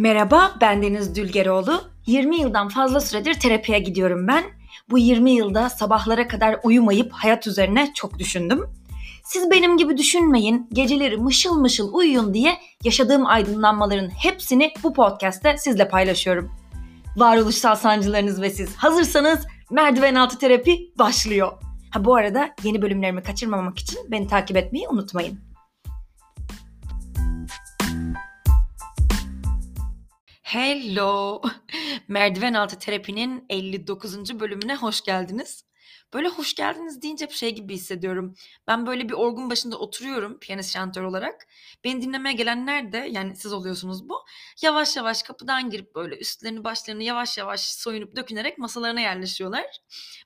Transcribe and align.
Merhaba, 0.00 0.54
ben 0.60 0.82
Deniz 0.82 1.14
Dülgeroğlu. 1.14 1.82
20 2.06 2.40
yıldan 2.40 2.68
fazla 2.68 3.00
süredir 3.00 3.34
terapiye 3.34 3.78
gidiyorum 3.78 4.28
ben. 4.28 4.44
Bu 4.90 4.98
20 4.98 5.30
yılda 5.30 5.70
sabahlara 5.70 6.28
kadar 6.28 6.60
uyumayıp 6.62 7.12
hayat 7.12 7.46
üzerine 7.46 7.90
çok 7.94 8.18
düşündüm. 8.18 8.64
Siz 9.24 9.50
benim 9.50 9.76
gibi 9.76 9.96
düşünmeyin, 9.96 10.68
geceleri 10.72 11.16
mışıl 11.16 11.60
mışıl 11.60 11.94
uyuyun 11.94 12.34
diye 12.34 12.58
yaşadığım 12.84 13.26
aydınlanmaların 13.26 14.08
hepsini 14.08 14.72
bu 14.82 14.92
podcast'te 14.92 15.56
sizle 15.58 15.88
paylaşıyorum. 15.88 16.52
Varoluşsal 17.16 17.76
sancılarınız 17.76 18.42
ve 18.42 18.50
siz 18.50 18.76
hazırsanız 18.76 19.46
merdiven 19.70 20.14
altı 20.14 20.38
terapi 20.38 20.92
başlıyor. 20.98 21.52
Ha 21.90 22.04
bu 22.04 22.14
arada 22.14 22.50
yeni 22.62 22.82
bölümlerimi 22.82 23.22
kaçırmamak 23.22 23.78
için 23.78 23.98
beni 24.10 24.26
takip 24.26 24.56
etmeyi 24.56 24.88
unutmayın. 24.88 25.47
Hello. 30.48 31.42
Merdiven 32.08 32.54
altı 32.54 32.78
terapinin 32.78 33.46
59. 33.48 34.40
bölümüne 34.40 34.76
hoş 34.76 35.00
geldiniz. 35.00 35.64
Böyle 36.14 36.28
hoş 36.28 36.54
geldiniz 36.54 37.02
deyince 37.02 37.28
bir 37.28 37.34
şey 37.34 37.54
gibi 37.54 37.74
hissediyorum. 37.74 38.34
Ben 38.66 38.86
böyle 38.86 39.08
bir 39.08 39.14
orgun 39.14 39.50
başında 39.50 39.78
oturuyorum 39.78 40.38
piyanist 40.38 40.72
şantör 40.72 41.02
olarak. 41.02 41.46
Beni 41.84 42.02
dinlemeye 42.02 42.34
gelenler 42.34 42.92
de 42.92 43.08
yani 43.10 43.36
siz 43.36 43.52
oluyorsunuz 43.52 44.08
bu. 44.08 44.24
Yavaş 44.62 44.96
yavaş 44.96 45.22
kapıdan 45.22 45.70
girip 45.70 45.94
böyle 45.94 46.18
üstlerini 46.18 46.64
başlarını 46.64 47.02
yavaş 47.02 47.38
yavaş 47.38 47.60
soyunup 47.60 48.16
dökünerek 48.16 48.58
masalarına 48.58 49.00
yerleşiyorlar. 49.00 49.66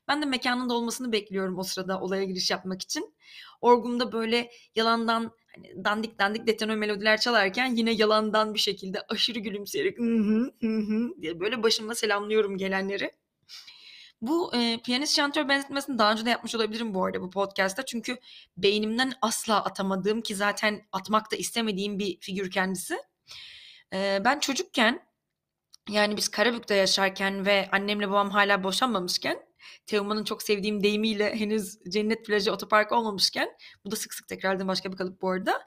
Ben 0.07 0.21
de 0.21 0.25
mekanın 0.25 0.69
olmasını 0.69 1.11
bekliyorum 1.11 1.59
o 1.59 1.63
sırada 1.63 1.99
olaya 1.99 2.23
giriş 2.23 2.51
yapmak 2.51 2.81
için. 2.81 3.15
Orgumda 3.61 4.11
böyle 4.11 4.51
yalandan 4.75 5.31
hani 5.55 5.85
dandik 5.85 6.19
dandik 6.19 6.47
detone 6.47 6.75
melodiler 6.75 7.19
çalarken 7.19 7.75
yine 7.75 7.91
yalandan 7.91 8.53
bir 8.53 8.59
şekilde 8.59 9.01
aşırı 9.09 9.39
gülümseyerek 9.39 9.99
hı 9.99 10.51
hı 10.61 11.21
diye 11.21 11.39
böyle 11.39 11.63
başımla 11.63 11.95
selamlıyorum 11.95 12.57
gelenleri. 12.57 13.11
Bu 14.21 14.55
e, 14.55 14.79
piyanist 14.85 15.15
şantör 15.15 15.49
benzetmesini 15.49 15.97
daha 15.97 16.11
önce 16.11 16.25
de 16.25 16.29
yapmış 16.29 16.55
olabilirim 16.55 16.93
bu 16.93 17.05
arada 17.05 17.21
bu 17.21 17.29
podcast'ta. 17.29 17.85
Çünkü 17.85 18.17
beynimden 18.57 19.13
asla 19.21 19.63
atamadığım 19.63 20.21
ki 20.21 20.35
zaten 20.35 20.81
atmak 20.91 21.31
da 21.31 21.35
istemediğim 21.35 21.99
bir 21.99 22.19
figür 22.19 22.51
kendisi. 22.51 22.97
E, 23.93 24.21
ben 24.25 24.39
çocukken 24.39 24.99
yani 25.89 26.17
biz 26.17 26.27
Karabük'te 26.27 26.75
yaşarken 26.75 27.45
ve 27.45 27.69
annemle 27.71 28.09
babam 28.09 28.29
hala 28.29 28.63
boşanmamışken 28.63 29.39
Teoman'ın 29.85 30.23
çok 30.23 30.43
sevdiğim 30.43 30.83
deyimiyle 30.83 31.35
henüz 31.39 31.79
cennet 31.89 32.25
plajı 32.25 32.51
otopark 32.51 32.91
olmamışken 32.91 33.49
bu 33.85 33.91
da 33.91 33.95
sık 33.95 34.13
sık 34.13 34.27
tekrarladığım 34.27 34.67
başka 34.67 34.91
bir 34.91 34.97
kalıp 34.97 35.21
bu 35.21 35.29
arada. 35.29 35.65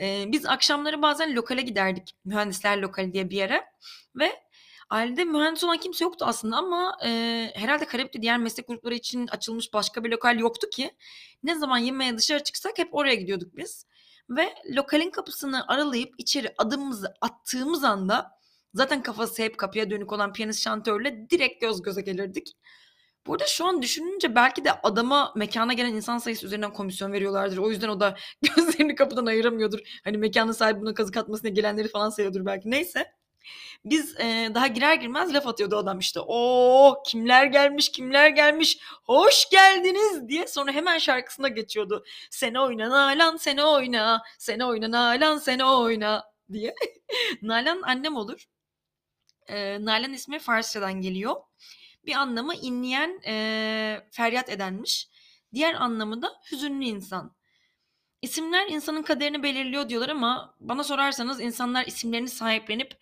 E, 0.00 0.24
biz 0.26 0.46
akşamları 0.46 1.02
bazen 1.02 1.36
lokale 1.36 1.62
giderdik. 1.62 2.16
Mühendisler 2.24 2.78
lokali 2.78 3.12
diye 3.12 3.30
bir 3.30 3.36
yere 3.36 3.64
ve 4.16 4.32
ailede 4.90 5.24
mühendis 5.24 5.64
olan 5.64 5.76
kimse 5.76 6.04
yoktu 6.04 6.24
aslında 6.28 6.56
ama 6.56 6.98
e, 7.04 7.10
herhalde 7.54 7.84
Karabük'te 7.84 8.22
diğer 8.22 8.38
meslek 8.38 8.68
grupları 8.68 8.94
için 8.94 9.26
açılmış 9.26 9.72
başka 9.72 10.04
bir 10.04 10.10
lokal 10.10 10.38
yoktu 10.38 10.70
ki 10.70 10.90
ne 11.42 11.54
zaman 11.54 11.78
yemeğe 11.78 12.18
dışarı 12.18 12.44
çıksak 12.44 12.78
hep 12.78 12.94
oraya 12.94 13.14
gidiyorduk 13.14 13.56
biz. 13.56 13.86
Ve 14.30 14.54
lokalin 14.76 15.10
kapısını 15.10 15.68
aralayıp 15.68 16.14
içeri 16.18 16.54
adımımızı 16.58 17.14
attığımız 17.20 17.84
anda 17.84 18.30
zaten 18.74 19.02
kafası 19.02 19.42
hep 19.42 19.58
kapıya 19.58 19.90
dönük 19.90 20.12
olan 20.12 20.32
piyanist 20.32 20.60
şantörle 20.60 21.30
direkt 21.30 21.60
göz 21.60 21.82
göze 21.82 22.00
gelirdik. 22.00 22.56
Burada 23.28 23.46
şu 23.46 23.66
an 23.66 23.82
düşününce 23.82 24.34
belki 24.34 24.64
de 24.64 24.72
adama 24.82 25.32
mekana 25.36 25.72
gelen 25.72 25.94
insan 25.94 26.18
sayısı 26.18 26.46
üzerinden 26.46 26.72
komisyon 26.72 27.12
veriyorlardır. 27.12 27.58
O 27.58 27.70
yüzden 27.70 27.88
o 27.88 28.00
da 28.00 28.16
gözlerini 28.42 28.94
kapıdan 28.94 29.26
ayıramıyordur. 29.26 29.78
Hani 30.04 30.18
mekanın 30.18 30.52
sahibi 30.52 30.80
buna 30.80 30.94
kazık 30.94 31.16
atmasına 31.16 31.50
gelenleri 31.50 31.88
falan 31.88 32.10
sayıyordur 32.10 32.46
belki. 32.46 32.70
Neyse. 32.70 33.12
Biz 33.84 34.20
e, 34.20 34.50
daha 34.54 34.66
girer 34.66 34.94
girmez 34.94 35.34
laf 35.34 35.46
atıyordu 35.46 35.76
adam 35.76 35.98
işte. 35.98 36.20
O 36.26 37.02
kimler 37.06 37.46
gelmiş 37.46 37.92
kimler 37.92 38.28
gelmiş 38.28 38.78
hoş 39.04 39.50
geldiniz 39.50 40.28
diye 40.28 40.46
sonra 40.46 40.72
hemen 40.72 40.98
şarkısına 40.98 41.48
geçiyordu. 41.48 42.04
Sen 42.30 42.54
oyna 42.54 42.90
Nalan 42.90 43.36
sen 43.36 43.56
oyna 43.56 44.22
sen 44.38 44.60
oyna 44.60 44.90
Nalan 44.90 45.38
sen 45.38 45.58
oyna 45.58 46.24
diye. 46.52 46.74
Nalan 47.42 47.82
annem 47.82 48.16
olur. 48.16 48.44
E, 49.48 49.84
Nalan 49.84 50.12
ismi 50.12 50.38
Farsçadan 50.38 51.00
geliyor. 51.00 51.36
Bir 52.08 52.14
anlamı 52.14 52.54
inleyen, 52.54 53.20
e, 53.26 54.06
feryat 54.10 54.48
edenmiş. 54.48 55.08
Diğer 55.54 55.74
anlamı 55.74 56.22
da 56.22 56.32
hüzünlü 56.52 56.84
insan. 56.84 57.36
İsimler 58.22 58.66
insanın 58.68 59.02
kaderini 59.02 59.42
belirliyor 59.42 59.88
diyorlar 59.88 60.08
ama 60.08 60.54
bana 60.60 60.84
sorarsanız 60.84 61.40
insanlar 61.40 61.86
isimlerini 61.86 62.28
sahiplenip 62.28 62.98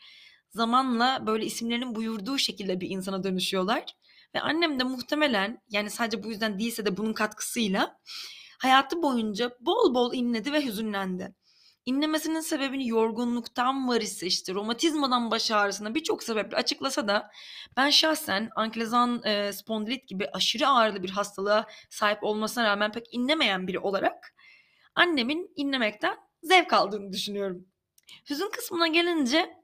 zamanla 0.50 1.27
böyle 1.27 1.47
isimlerinin 1.47 1.95
buyurduğu 1.95 2.39
şekilde 2.39 2.81
bir 2.81 2.91
insana 2.91 3.25
dönüşüyorlar. 3.25 3.84
Ve 4.34 4.41
annem 4.41 4.81
de 4.81 4.84
muhtemelen 4.84 5.62
yani 5.69 5.91
sadece 5.91 6.22
bu 6.22 6.28
yüzden 6.28 6.59
değilse 6.59 6.87
de 6.87 6.97
bunun 6.97 7.12
katkısıyla 7.12 8.00
hayatı 8.59 9.03
boyunca 9.03 9.56
bol 9.61 9.95
bol 9.95 10.15
inledi 10.15 10.53
ve 10.53 10.65
hüzünlendi. 10.65 11.34
İnlemesinin 11.87 12.41
sebebini 12.41 12.89
yorgunluktan 12.89 13.89
var 13.89 14.01
ise 14.01 14.27
işte 14.27 14.55
romatizmadan 14.55 15.31
baş 15.31 15.51
ağrısına 15.51 15.95
birçok 15.95 16.23
sebeple 16.23 16.57
açıklasa 16.57 17.09
da 17.09 17.31
ben 17.77 17.91
şahsen 17.91 18.51
ankilozan 18.57 19.23
e, 19.25 19.53
spondilit 19.53 20.09
gibi 20.09 20.29
aşırı 20.33 20.69
ağırlı 20.69 21.03
bir 21.03 21.11
hastalığa 21.11 21.67
sahip 21.91 22.25
olmasına 22.25 22.65
rağmen 22.65 22.93
pek 22.93 23.15
inlemeyen 23.15 23.67
biri 23.67 23.79
olarak 23.79 24.35
annemin 24.95 25.53
inlemekten 25.57 26.17
zevk 26.43 26.73
aldığını 26.73 27.13
düşünüyorum. 27.13 27.69
Hüzün 28.31 28.51
kısmına 28.51 28.87
gelince 28.87 29.57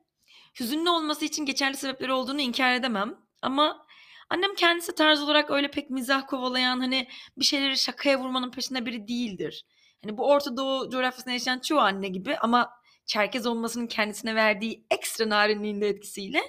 hüzünlü 0.61 0.91
olması 0.91 1.25
için 1.25 1.47
geçerli 1.47 1.77
sebepleri 1.77 2.13
olduğunu 2.13 2.41
inkar 2.41 2.75
edemem 2.75 3.19
ama 3.43 3.87
annem 4.31 4.55
kendisi 4.55 4.95
tarz 4.95 5.23
olarak 5.23 5.51
öyle 5.51 5.71
pek 5.71 5.91
mizah 5.91 6.27
kovalayan 6.27 6.81
hani 6.81 7.09
bir 7.37 7.45
şeyleri 7.45 7.79
şakaya 7.79 8.21
vurmanın 8.21 8.51
peşinde 8.51 8.87
biri 8.87 9.09
değildir. 9.09 9.65
Hani 10.05 10.19
bu 10.19 10.29
Orta 10.29 10.57
Doğu 10.57 10.91
coğrafyasında 10.91 11.33
yaşayan 11.33 11.59
çoğu 11.59 11.79
anne 11.79 12.09
gibi 12.09 12.37
ama 12.37 12.83
Çerkez 13.07 13.47
olmasının 13.47 13.87
kendisine 13.87 14.35
verdiği 14.35 14.87
ekstra 14.91 15.29
narinliğin 15.29 15.81
de 15.81 15.89
etkisiyle 15.89 16.43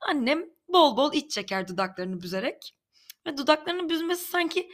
annem 0.00 0.44
bol 0.68 0.96
bol 0.96 1.12
iç 1.12 1.30
çeker 1.30 1.68
dudaklarını 1.68 2.22
büzerek. 2.22 2.74
Ve 3.26 3.36
dudaklarını 3.36 3.88
büzmesi 3.88 4.24
sanki 4.24 4.70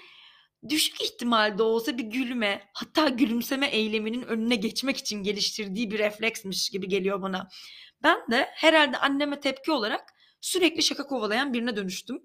düşük 0.68 1.02
ihtimalde 1.02 1.62
olsa 1.62 1.98
bir 1.98 2.04
gülme 2.04 2.70
hatta 2.74 3.08
gülümseme 3.08 3.66
eyleminin 3.66 4.22
önüne 4.22 4.56
geçmek 4.56 4.96
için 4.96 5.22
geliştirdiği 5.22 5.90
bir 5.90 5.98
refleksmiş 5.98 6.70
gibi 6.70 6.88
geliyor 6.88 7.22
bana. 7.22 7.48
Ben 8.02 8.30
de 8.30 8.48
herhalde 8.54 8.98
anneme 8.98 9.40
tepki 9.40 9.72
olarak 9.72 10.14
sürekli 10.40 10.82
şaka 10.82 11.06
kovalayan 11.06 11.52
birine 11.52 11.76
dönüştüm. 11.76 12.22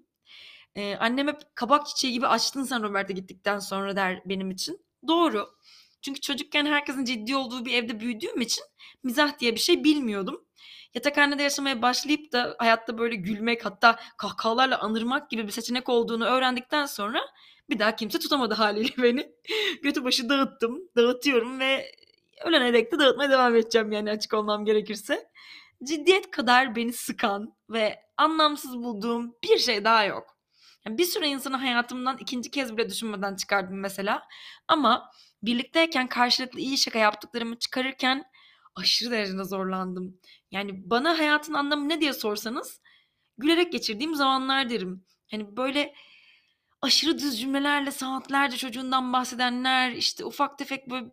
Ee, 0.74 0.96
annem 0.96 1.38
kabak 1.54 1.86
çiçeği 1.86 2.12
gibi 2.12 2.26
açtın 2.26 2.64
sen 2.64 2.82
Robert'e 2.82 3.12
gittikten 3.12 3.58
sonra 3.58 3.96
der 3.96 4.22
benim 4.24 4.50
için. 4.50 4.86
Doğru. 5.08 5.48
Çünkü 6.06 6.20
çocukken 6.20 6.66
herkesin 6.66 7.04
ciddi 7.04 7.36
olduğu 7.36 7.64
bir 7.64 7.72
evde 7.72 8.00
büyüdüğüm 8.00 8.40
için 8.40 8.64
mizah 9.02 9.38
diye 9.38 9.54
bir 9.54 9.60
şey 9.60 9.84
bilmiyordum. 9.84 10.44
Yatakhanede 10.94 11.42
yaşamaya 11.42 11.82
başlayıp 11.82 12.32
da 12.32 12.56
hayatta 12.58 12.98
böyle 12.98 13.16
gülmek 13.16 13.64
hatta 13.64 13.98
kahkahalarla 14.16 14.78
anırmak 14.80 15.30
gibi 15.30 15.46
bir 15.46 15.52
seçenek 15.52 15.88
olduğunu 15.88 16.24
öğrendikten 16.24 16.86
sonra 16.86 17.20
bir 17.70 17.78
daha 17.78 17.96
kimse 17.96 18.18
tutamadı 18.18 18.54
haliyle 18.54 18.94
beni. 19.02 19.32
Götü 19.82 20.04
başı 20.04 20.28
dağıttım, 20.28 20.78
dağıtıyorum 20.96 21.60
ve 21.60 21.92
ölene 22.44 22.72
dek 22.72 22.92
de 22.92 22.98
dağıtmaya 22.98 23.30
devam 23.30 23.56
edeceğim 23.56 23.92
yani 23.92 24.10
açık 24.10 24.34
olmam 24.34 24.64
gerekirse. 24.64 25.30
Ciddiyet 25.84 26.30
kadar 26.30 26.76
beni 26.76 26.92
sıkan 26.92 27.54
ve 27.70 28.00
anlamsız 28.16 28.78
bulduğum 28.78 29.34
bir 29.44 29.58
şey 29.58 29.84
daha 29.84 30.04
yok. 30.04 30.36
Yani 30.86 30.98
bir 30.98 31.04
süre 31.04 31.28
insanı 31.28 31.56
hayatımdan 31.56 32.18
ikinci 32.18 32.50
kez 32.50 32.76
bile 32.76 32.90
düşünmeden 32.90 33.36
çıkardım 33.36 33.80
mesela. 33.80 34.22
Ama 34.68 35.10
birlikteyken 35.42 36.06
karşılıklı 36.06 36.60
iyi 36.60 36.78
şaka 36.78 36.98
yaptıklarımı 36.98 37.58
çıkarırken 37.58 38.24
aşırı 38.74 39.10
derecede 39.10 39.44
zorlandım. 39.44 40.20
Yani 40.50 40.90
bana 40.90 41.18
hayatın 41.18 41.54
anlamı 41.54 41.88
ne 41.88 42.00
diye 42.00 42.12
sorsanız 42.12 42.80
gülerek 43.38 43.72
geçirdiğim 43.72 44.14
zamanlar 44.14 44.70
derim. 44.70 45.04
Hani 45.30 45.56
böyle 45.56 45.94
aşırı 46.82 47.18
düz 47.18 47.40
cümlelerle 47.40 47.90
saatlerce 47.90 48.56
çocuğundan 48.56 49.12
bahsedenler, 49.12 49.92
işte 49.92 50.24
ufak 50.24 50.58
tefek 50.58 50.90
böyle 50.90 51.06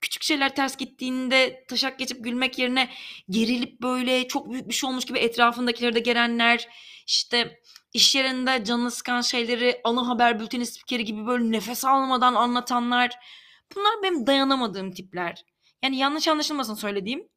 küçük 0.00 0.22
şeyler 0.22 0.54
ters 0.54 0.76
gittiğinde 0.76 1.64
taşak 1.68 1.98
geçip 1.98 2.24
gülmek 2.24 2.58
yerine 2.58 2.90
gerilip 3.30 3.82
böyle 3.82 4.28
çok 4.28 4.50
büyük 4.50 4.68
bir 4.68 4.74
şey 4.74 4.90
olmuş 4.90 5.04
gibi 5.04 5.18
etrafındakileri 5.18 5.94
de 5.94 6.00
gelenler, 6.00 6.68
işte 7.06 7.60
iş 7.92 8.14
yerinde 8.14 8.64
canını 8.64 8.90
sıkan 8.90 9.20
şeyleri 9.20 9.80
ana 9.84 10.08
haber 10.08 10.40
bülteni 10.40 10.66
spikeri 10.66 11.04
gibi 11.04 11.26
böyle 11.26 11.50
nefes 11.50 11.84
almadan 11.84 12.34
anlatanlar. 12.34 13.10
Bunlar 13.76 14.02
benim 14.02 14.26
dayanamadığım 14.26 14.92
tipler. 14.92 15.44
Yani 15.82 15.96
yanlış 15.96 16.28
anlaşılmasın 16.28 16.74
söylediğim. 16.74 17.28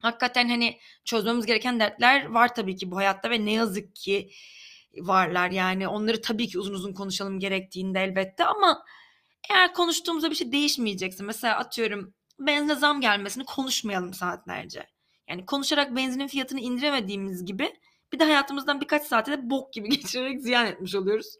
Hakikaten 0.00 0.48
hani 0.48 0.78
çözmemiz 1.04 1.46
gereken 1.46 1.80
dertler 1.80 2.26
var 2.26 2.54
tabii 2.54 2.76
ki 2.76 2.90
bu 2.90 2.96
hayatta 2.96 3.30
ve 3.30 3.44
ne 3.44 3.52
yazık 3.52 3.96
ki 3.96 4.30
varlar. 4.96 5.50
Yani 5.50 5.88
onları 5.88 6.20
tabii 6.22 6.48
ki 6.48 6.58
uzun 6.58 6.74
uzun 6.74 6.92
konuşalım 6.92 7.40
gerektiğinde 7.40 8.00
elbette 8.00 8.44
ama 8.44 8.84
eğer 9.50 9.74
konuştuğumuzda 9.74 10.30
bir 10.30 10.34
şey 10.36 10.52
değişmeyecekse 10.52 11.24
mesela 11.24 11.56
atıyorum 11.58 12.14
benzine 12.38 12.74
zam 12.74 13.00
gelmesini 13.00 13.44
konuşmayalım 13.44 14.14
saatlerce. 14.14 14.86
Yani 15.28 15.46
konuşarak 15.46 15.96
benzinin 15.96 16.28
fiyatını 16.28 16.60
indiremediğimiz 16.60 17.44
gibi 17.44 17.74
bir 18.12 18.18
de 18.18 18.24
hayatımızdan 18.24 18.80
birkaç 18.80 19.02
saate 19.02 19.32
de 19.32 19.50
bok 19.50 19.72
gibi 19.72 19.88
geçirerek 19.96 20.42
ziyan 20.42 20.66
etmiş 20.66 20.94
oluyoruz. 20.94 21.36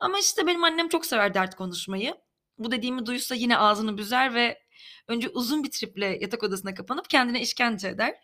Ama 0.00 0.18
işte 0.18 0.46
benim 0.46 0.64
annem 0.64 0.88
çok 0.88 1.06
sever 1.06 1.34
dert 1.34 1.54
konuşmayı. 1.54 2.14
Bu 2.60 2.70
dediğimi 2.70 3.06
duysa 3.06 3.34
yine 3.34 3.58
ağzını 3.58 3.98
büzer 3.98 4.34
ve 4.34 4.58
önce 5.08 5.28
uzun 5.28 5.64
bir 5.64 5.70
triple 5.70 6.18
yatak 6.20 6.42
odasına 6.42 6.74
kapanıp 6.74 7.10
kendine 7.10 7.40
işkence 7.42 7.88
eder. 7.88 8.14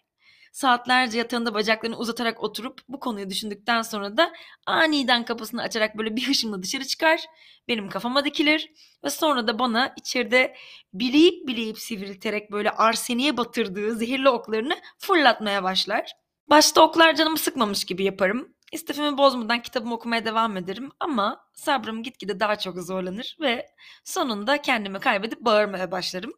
Saatlerce 0.53 1.19
yatağında 1.19 1.55
bacaklarını 1.55 1.99
uzatarak 1.99 2.43
oturup 2.43 2.81
bu 2.89 3.01
konuyu 3.01 3.31
düşündükten 3.31 3.83
sonra 3.83 4.17
da 4.17 4.33
aniden 4.67 5.25
kapısını 5.25 5.63
açarak 5.63 5.99
böyle 5.99 6.17
bir 6.17 6.29
hışımla 6.29 6.63
dışarı 6.63 6.85
çıkar. 6.85 7.21
Benim 7.69 7.89
kafama 7.89 8.25
dikilir 8.25 8.71
ve 9.05 9.11
sonra 9.11 9.47
da 9.47 9.59
bana 9.59 9.95
içeride 9.97 10.57
bileyip 10.95 11.49
bileyip 11.49 11.79
sivrilterek 11.79 12.53
böyle 12.53 12.71
arseniye 12.71 13.37
batırdığı 13.37 13.97
zehirli 13.97 14.29
oklarını 14.29 14.77
fırlatmaya 14.99 15.63
başlar. 15.63 16.13
Başta 16.51 16.83
oklar 16.83 17.15
canımı 17.15 17.39
sıkmamış 17.39 17.85
gibi 17.85 18.05
yaparım. 18.05 18.56
İstifimi 18.73 19.19
bozmadan 19.19 19.63
kitabımı 19.63 19.95
okumaya 19.95 20.25
devam 20.25 20.57
ederim 20.57 20.91
ama 21.01 21.49
sabrım 21.55 22.03
gitgide 22.03 22.41
daha 22.41 22.59
çok 22.59 22.79
zorlanır 22.79 23.37
ve 23.41 23.67
sonunda 24.05 24.63
kendimi 24.63 25.01
kaybedip 25.01 25.41
bağırmaya 25.41 25.91
başlarım. 25.91 26.33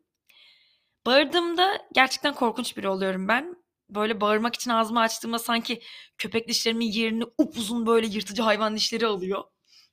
Bağırdığımda 1.07 1.89
gerçekten 1.93 2.35
korkunç 2.35 2.77
biri 2.77 2.89
oluyorum 2.89 3.29
ben. 3.29 3.57
Böyle 3.91 4.21
bağırmak 4.21 4.55
için 4.55 4.71
ağzımı 4.71 5.01
açtığımda 5.01 5.39
sanki 5.39 5.81
köpek 6.19 6.49
dişlerimin 6.49 6.93
yerini 6.93 7.25
upuzun 7.39 7.87
böyle 7.87 8.07
yırtıcı 8.07 8.43
hayvan 8.43 8.77
dişleri 8.77 9.07
alıyor. 9.07 9.45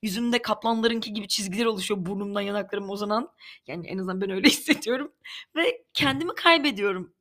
Yüzümde 0.01 0.41
kaplanlarınki 0.41 1.13
gibi 1.13 1.27
çizgiler 1.27 1.65
oluşuyor 1.65 2.05
burnumdan 2.05 2.41
yanaklarıma 2.41 2.93
uzanan. 2.93 3.29
Yani 3.67 3.87
en 3.87 3.97
azından 3.97 4.21
ben 4.21 4.29
öyle 4.29 4.47
hissediyorum. 4.49 5.11
Ve 5.55 5.85
kendimi 5.93 6.35
kaybediyorum. 6.35 7.13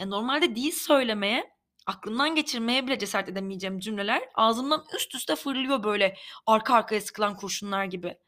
Ya 0.00 0.06
normalde 0.06 0.56
değil 0.56 0.72
söylemeye, 0.72 1.50
aklımdan 1.86 2.34
geçirmeye 2.34 2.86
bile 2.86 2.98
cesaret 2.98 3.28
edemeyeceğim 3.28 3.78
cümleler 3.78 4.22
ağzımdan 4.34 4.84
üst 4.96 5.14
üste 5.14 5.36
fırlıyor 5.36 5.84
böyle 5.84 6.16
arka 6.46 6.74
arkaya 6.74 7.00
sıkılan 7.00 7.36
kurşunlar 7.36 7.84
gibi. 7.84 8.18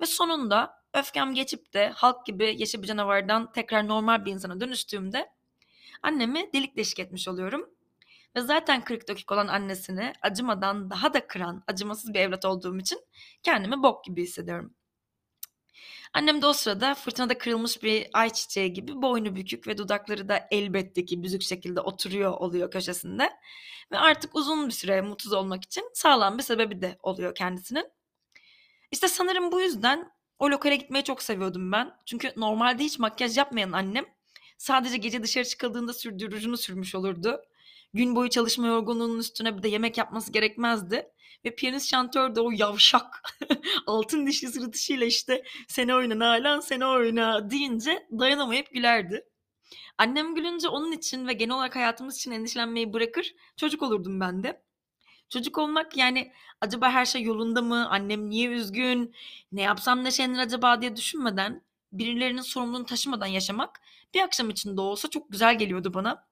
Ve 0.00 0.06
sonunda 0.06 0.84
öfkem 0.94 1.34
geçip 1.34 1.74
de 1.74 1.88
halk 1.88 2.26
gibi 2.26 2.54
yeşil 2.58 2.82
bir 2.82 2.86
canavardan 2.86 3.52
tekrar 3.52 3.88
normal 3.88 4.24
bir 4.24 4.32
insana 4.32 4.60
dönüştüğümde 4.60 5.30
annemi 6.02 6.50
delik 6.52 6.76
deşik 6.76 6.98
etmiş 6.98 7.28
oluyorum. 7.28 7.70
Ve 8.36 8.40
zaten 8.40 8.84
40 8.84 9.08
dakika 9.08 9.34
olan 9.34 9.48
annesini 9.48 10.12
acımadan 10.22 10.90
daha 10.90 11.14
da 11.14 11.26
kıran, 11.26 11.64
acımasız 11.66 12.14
bir 12.14 12.20
evlat 12.20 12.44
olduğum 12.44 12.78
için 12.78 12.98
kendimi 13.42 13.82
bok 13.82 14.04
gibi 14.04 14.22
hissediyorum. 14.22 14.74
Annem 16.14 16.42
de 16.42 16.46
o 16.46 16.52
sırada 16.52 16.94
fırtınada 16.94 17.38
kırılmış 17.38 17.82
bir 17.82 18.06
ayçiçeği 18.12 18.72
gibi 18.72 19.02
boynu 19.02 19.36
bükük 19.36 19.66
ve 19.66 19.78
dudakları 19.78 20.28
da 20.28 20.48
elbette 20.50 21.04
ki 21.04 21.22
büzük 21.22 21.42
şekilde 21.42 21.80
oturuyor 21.80 22.32
oluyor 22.32 22.70
köşesinde. 22.70 23.30
Ve 23.92 23.98
artık 23.98 24.34
uzun 24.34 24.66
bir 24.66 24.72
süre 24.72 25.00
mutsuz 25.00 25.32
olmak 25.32 25.64
için 25.64 25.90
sağlam 25.94 26.38
bir 26.38 26.42
sebebi 26.42 26.82
de 26.82 26.98
oluyor 27.02 27.34
kendisinin. 27.34 27.86
İşte 28.90 29.08
sanırım 29.08 29.52
bu 29.52 29.60
yüzden 29.60 30.12
o 30.38 30.50
lokale 30.50 30.76
gitmeyi 30.76 31.04
çok 31.04 31.22
seviyordum 31.22 31.72
ben. 31.72 31.96
Çünkü 32.06 32.32
normalde 32.36 32.84
hiç 32.84 32.98
makyaj 32.98 33.38
yapmayan 33.38 33.72
annem 33.72 34.04
sadece 34.58 34.96
gece 34.96 35.22
dışarı 35.22 35.44
çıkıldığında 35.44 35.92
sürdüğü 35.92 36.32
rujunu 36.32 36.56
sürmüş 36.56 36.94
olurdu. 36.94 37.42
Gün 37.94 38.16
boyu 38.16 38.30
çalışma 38.30 38.66
yorgunluğunun 38.66 39.18
üstüne 39.18 39.56
bir 39.58 39.62
de 39.62 39.68
yemek 39.68 39.98
yapması 39.98 40.32
gerekmezdi. 40.32 41.10
Ve 41.44 41.54
piyanist 41.54 41.90
şantör 41.90 42.34
de 42.34 42.40
o 42.40 42.50
yavşak 42.50 43.22
altın 43.86 44.26
dişli 44.26 44.48
sırıtışıyla 44.48 45.06
işte 45.06 45.44
sene 45.68 45.94
oyna 45.94 46.18
Nalan 46.18 46.60
sene 46.60 46.86
oyna 46.86 47.50
deyince 47.50 48.06
dayanamayıp 48.18 48.70
gülerdi. 48.72 49.24
Annem 49.98 50.34
gülünce 50.34 50.68
onun 50.68 50.92
için 50.92 51.26
ve 51.26 51.32
genel 51.32 51.54
olarak 51.54 51.76
hayatımız 51.76 52.16
için 52.16 52.30
endişelenmeyi 52.30 52.92
bırakır 52.92 53.34
çocuk 53.56 53.82
olurdum 53.82 54.20
ben 54.20 54.42
de. 54.42 54.62
Çocuk 55.28 55.58
olmak 55.58 55.96
yani 55.96 56.32
acaba 56.60 56.90
her 56.90 57.04
şey 57.04 57.22
yolunda 57.22 57.62
mı? 57.62 57.88
Annem 57.90 58.30
niye 58.30 58.48
üzgün? 58.48 59.14
Ne 59.52 59.62
yapsam 59.62 60.04
neşelenir 60.04 60.38
acaba 60.38 60.80
diye 60.80 60.96
düşünmeden, 60.96 61.62
birilerinin 61.92 62.40
sorumluluğunu 62.40 62.86
taşımadan 62.86 63.26
yaşamak 63.26 63.80
bir 64.14 64.20
akşam 64.20 64.50
için 64.50 64.76
de 64.76 64.80
olsa 64.80 65.10
çok 65.10 65.32
güzel 65.32 65.58
geliyordu 65.58 65.94
bana. 65.94 66.26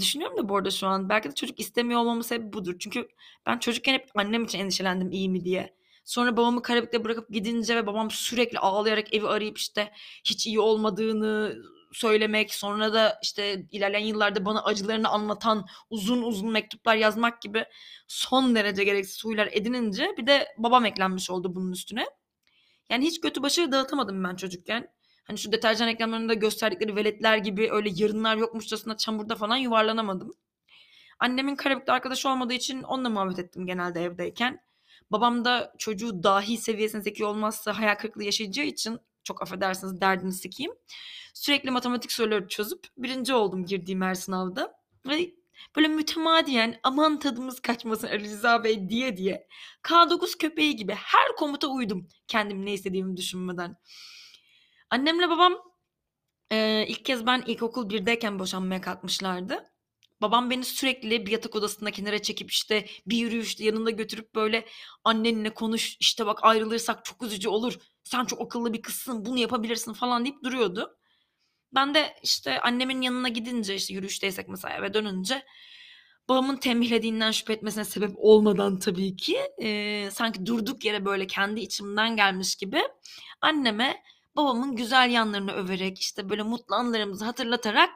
Düşünüyorum 0.00 0.36
da 0.36 0.48
bu 0.48 0.56
arada 0.56 0.70
şu 0.70 0.86
an 0.86 1.08
belki 1.08 1.30
de 1.30 1.34
çocuk 1.34 1.60
istemiyor 1.60 2.00
olmamın 2.00 2.22
sebebi 2.22 2.52
budur. 2.52 2.76
Çünkü 2.78 3.08
ben 3.46 3.58
çocukken 3.58 3.92
hep 3.94 4.10
annem 4.14 4.44
için 4.44 4.58
endişelendim 4.58 5.10
iyi 5.10 5.28
mi 5.28 5.44
diye. 5.44 5.74
Sonra 6.04 6.36
babamı 6.36 6.62
Karabük'te 6.62 7.04
bırakıp 7.04 7.30
gidince 7.30 7.76
ve 7.76 7.86
babam 7.86 8.10
sürekli 8.10 8.58
ağlayarak 8.58 9.14
evi 9.14 9.26
arayıp 9.26 9.58
işte 9.58 9.92
hiç 10.24 10.46
iyi 10.46 10.60
olmadığını 10.60 11.56
söylemek, 11.92 12.54
sonra 12.54 12.92
da 12.92 13.18
işte 13.22 13.66
ilerleyen 13.72 14.06
yıllarda 14.06 14.44
bana 14.44 14.64
acılarını 14.64 15.08
anlatan 15.08 15.66
uzun 15.90 16.22
uzun 16.22 16.50
mektuplar 16.50 16.96
yazmak 16.96 17.42
gibi 17.42 17.64
son 18.08 18.54
derece 18.54 18.84
gereksiz 18.84 19.24
huylar 19.24 19.48
edinince 19.52 20.14
bir 20.18 20.26
de 20.26 20.48
babam 20.58 20.84
eklenmiş 20.84 21.30
oldu 21.30 21.54
bunun 21.54 21.72
üstüne. 21.72 22.06
Yani 22.90 23.04
hiç 23.04 23.20
götü 23.20 23.42
başı 23.42 23.72
dağıtamadım 23.72 24.24
ben 24.24 24.36
çocukken. 24.36 24.93
Hani 25.24 25.38
şu 25.38 25.52
deterjan 25.52 25.86
reklamlarında 25.86 26.34
gösterdikleri 26.34 26.96
veletler 26.96 27.36
gibi 27.36 27.68
öyle 27.72 27.90
yarınlar 27.94 28.36
yokmuşçasına 28.36 28.96
çamurda 28.96 29.36
falan 29.36 29.56
yuvarlanamadım. 29.56 30.34
Annemin 31.18 31.56
Karabük'te 31.56 31.92
arkadaşı 31.92 32.28
olmadığı 32.28 32.54
için 32.54 32.82
onunla 32.82 33.10
muhabbet 33.10 33.38
ettim 33.38 33.66
genelde 33.66 34.02
evdeyken. 34.04 34.60
Babam 35.10 35.44
da 35.44 35.74
çocuğu 35.78 36.22
dahi 36.22 36.56
seviyesinde 36.56 37.02
zeki 37.02 37.24
olmazsa 37.24 37.78
hayal 37.78 37.94
kırıklığı 37.94 38.24
yaşayacağı 38.24 38.66
için 38.66 38.98
çok 39.24 39.42
affedersiniz 39.42 40.00
derdini 40.00 40.32
sikeyim. 40.32 40.72
Sürekli 41.34 41.70
matematik 41.70 42.12
soruları 42.12 42.48
çözüp 42.48 42.86
birinci 42.98 43.34
oldum 43.34 43.66
girdiğim 43.66 44.02
her 44.02 44.14
sınavda. 44.14 44.74
Ve 45.06 45.34
böyle 45.76 45.88
mütemadiyen 45.88 46.80
aman 46.82 47.18
tadımız 47.18 47.60
kaçmasın 47.60 48.06
Ali 48.06 48.24
Rıza 48.24 48.64
Bey 48.64 48.88
diye 48.88 49.16
diye 49.16 49.48
K9 49.82 50.38
köpeği 50.38 50.76
gibi 50.76 50.92
her 50.92 51.36
komuta 51.36 51.68
uydum 51.68 52.08
kendim 52.28 52.66
ne 52.66 52.72
istediğimi 52.72 53.16
düşünmeden. 53.16 53.76
Annemle 54.94 55.30
babam 55.30 55.58
e, 56.52 56.86
ilk 56.88 57.04
kez 57.04 57.26
ben 57.26 57.42
ilkokul 57.46 57.90
birdeyken 57.90 58.38
boşanmaya 58.38 58.80
kalkmışlardı. 58.80 59.70
Babam 60.20 60.50
beni 60.50 60.64
sürekli 60.64 61.26
bir 61.26 61.32
yatak 61.32 61.56
odasında 61.56 61.90
kenara 61.90 62.22
çekip 62.22 62.50
işte 62.50 62.86
bir 63.06 63.16
yürüyüşte 63.16 63.64
yanında 63.64 63.90
götürüp 63.90 64.34
böyle 64.34 64.66
annenle 65.04 65.54
konuş 65.54 65.96
işte 66.00 66.26
bak 66.26 66.38
ayrılırsak 66.42 67.04
çok 67.04 67.22
üzücü 67.22 67.48
olur. 67.48 67.78
Sen 68.04 68.24
çok 68.24 68.40
akıllı 68.40 68.72
bir 68.72 68.82
kızsın 68.82 69.24
bunu 69.24 69.38
yapabilirsin 69.38 69.92
falan 69.92 70.24
deyip 70.24 70.44
duruyordu. 70.44 70.96
Ben 71.74 71.94
de 71.94 72.14
işte 72.22 72.60
annemin 72.60 73.02
yanına 73.02 73.28
gidince 73.28 73.74
işte 73.74 73.94
yürüyüşteysek 73.94 74.48
mesela 74.48 74.76
eve 74.76 74.94
dönünce 74.94 75.44
babamın 76.28 76.56
tembihlediğinden 76.56 77.30
şüphe 77.30 77.52
etmesine 77.52 77.84
sebep 77.84 78.10
olmadan 78.16 78.78
tabii 78.78 79.16
ki 79.16 79.38
e, 79.62 80.08
sanki 80.10 80.46
durduk 80.46 80.84
yere 80.84 81.04
böyle 81.04 81.26
kendi 81.26 81.60
içimden 81.60 82.16
gelmiş 82.16 82.56
gibi 82.56 82.82
anneme 83.40 84.02
babamın 84.36 84.76
güzel 84.76 85.10
yanlarını 85.10 85.52
överek 85.52 86.00
işte 86.00 86.28
böyle 86.28 86.42
mutlu 86.42 86.74
anılarımızı 86.74 87.24
hatırlatarak 87.24 87.90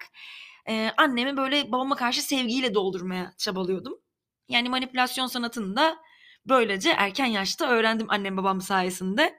e, 0.69 0.91
annemi 0.97 1.37
böyle 1.37 1.73
babama 1.73 1.97
karşı 1.97 2.23
sevgiyle 2.23 2.75
doldurmaya 2.75 3.33
çabalıyordum. 3.39 4.01
Yani 4.49 4.69
manipülasyon 4.69 5.27
sanatını 5.27 5.77
da 5.77 5.99
böylece 6.47 6.91
erken 6.91 7.27
yaşta 7.27 7.69
öğrendim 7.69 8.07
annem 8.11 8.37
babam 8.37 8.61
sayesinde. 8.61 9.39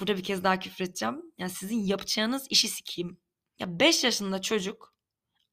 Burada 0.00 0.16
bir 0.16 0.22
kez 0.22 0.44
daha 0.44 0.58
küfür 0.58 0.84
edeceğim. 0.84 1.22
Yani 1.38 1.50
sizin 1.50 1.78
yapacağınız 1.78 2.46
işi 2.50 2.68
sikeyim. 2.68 3.20
Ya 3.58 3.80
5 3.80 4.04
yaşında 4.04 4.40
çocuk 4.42 4.95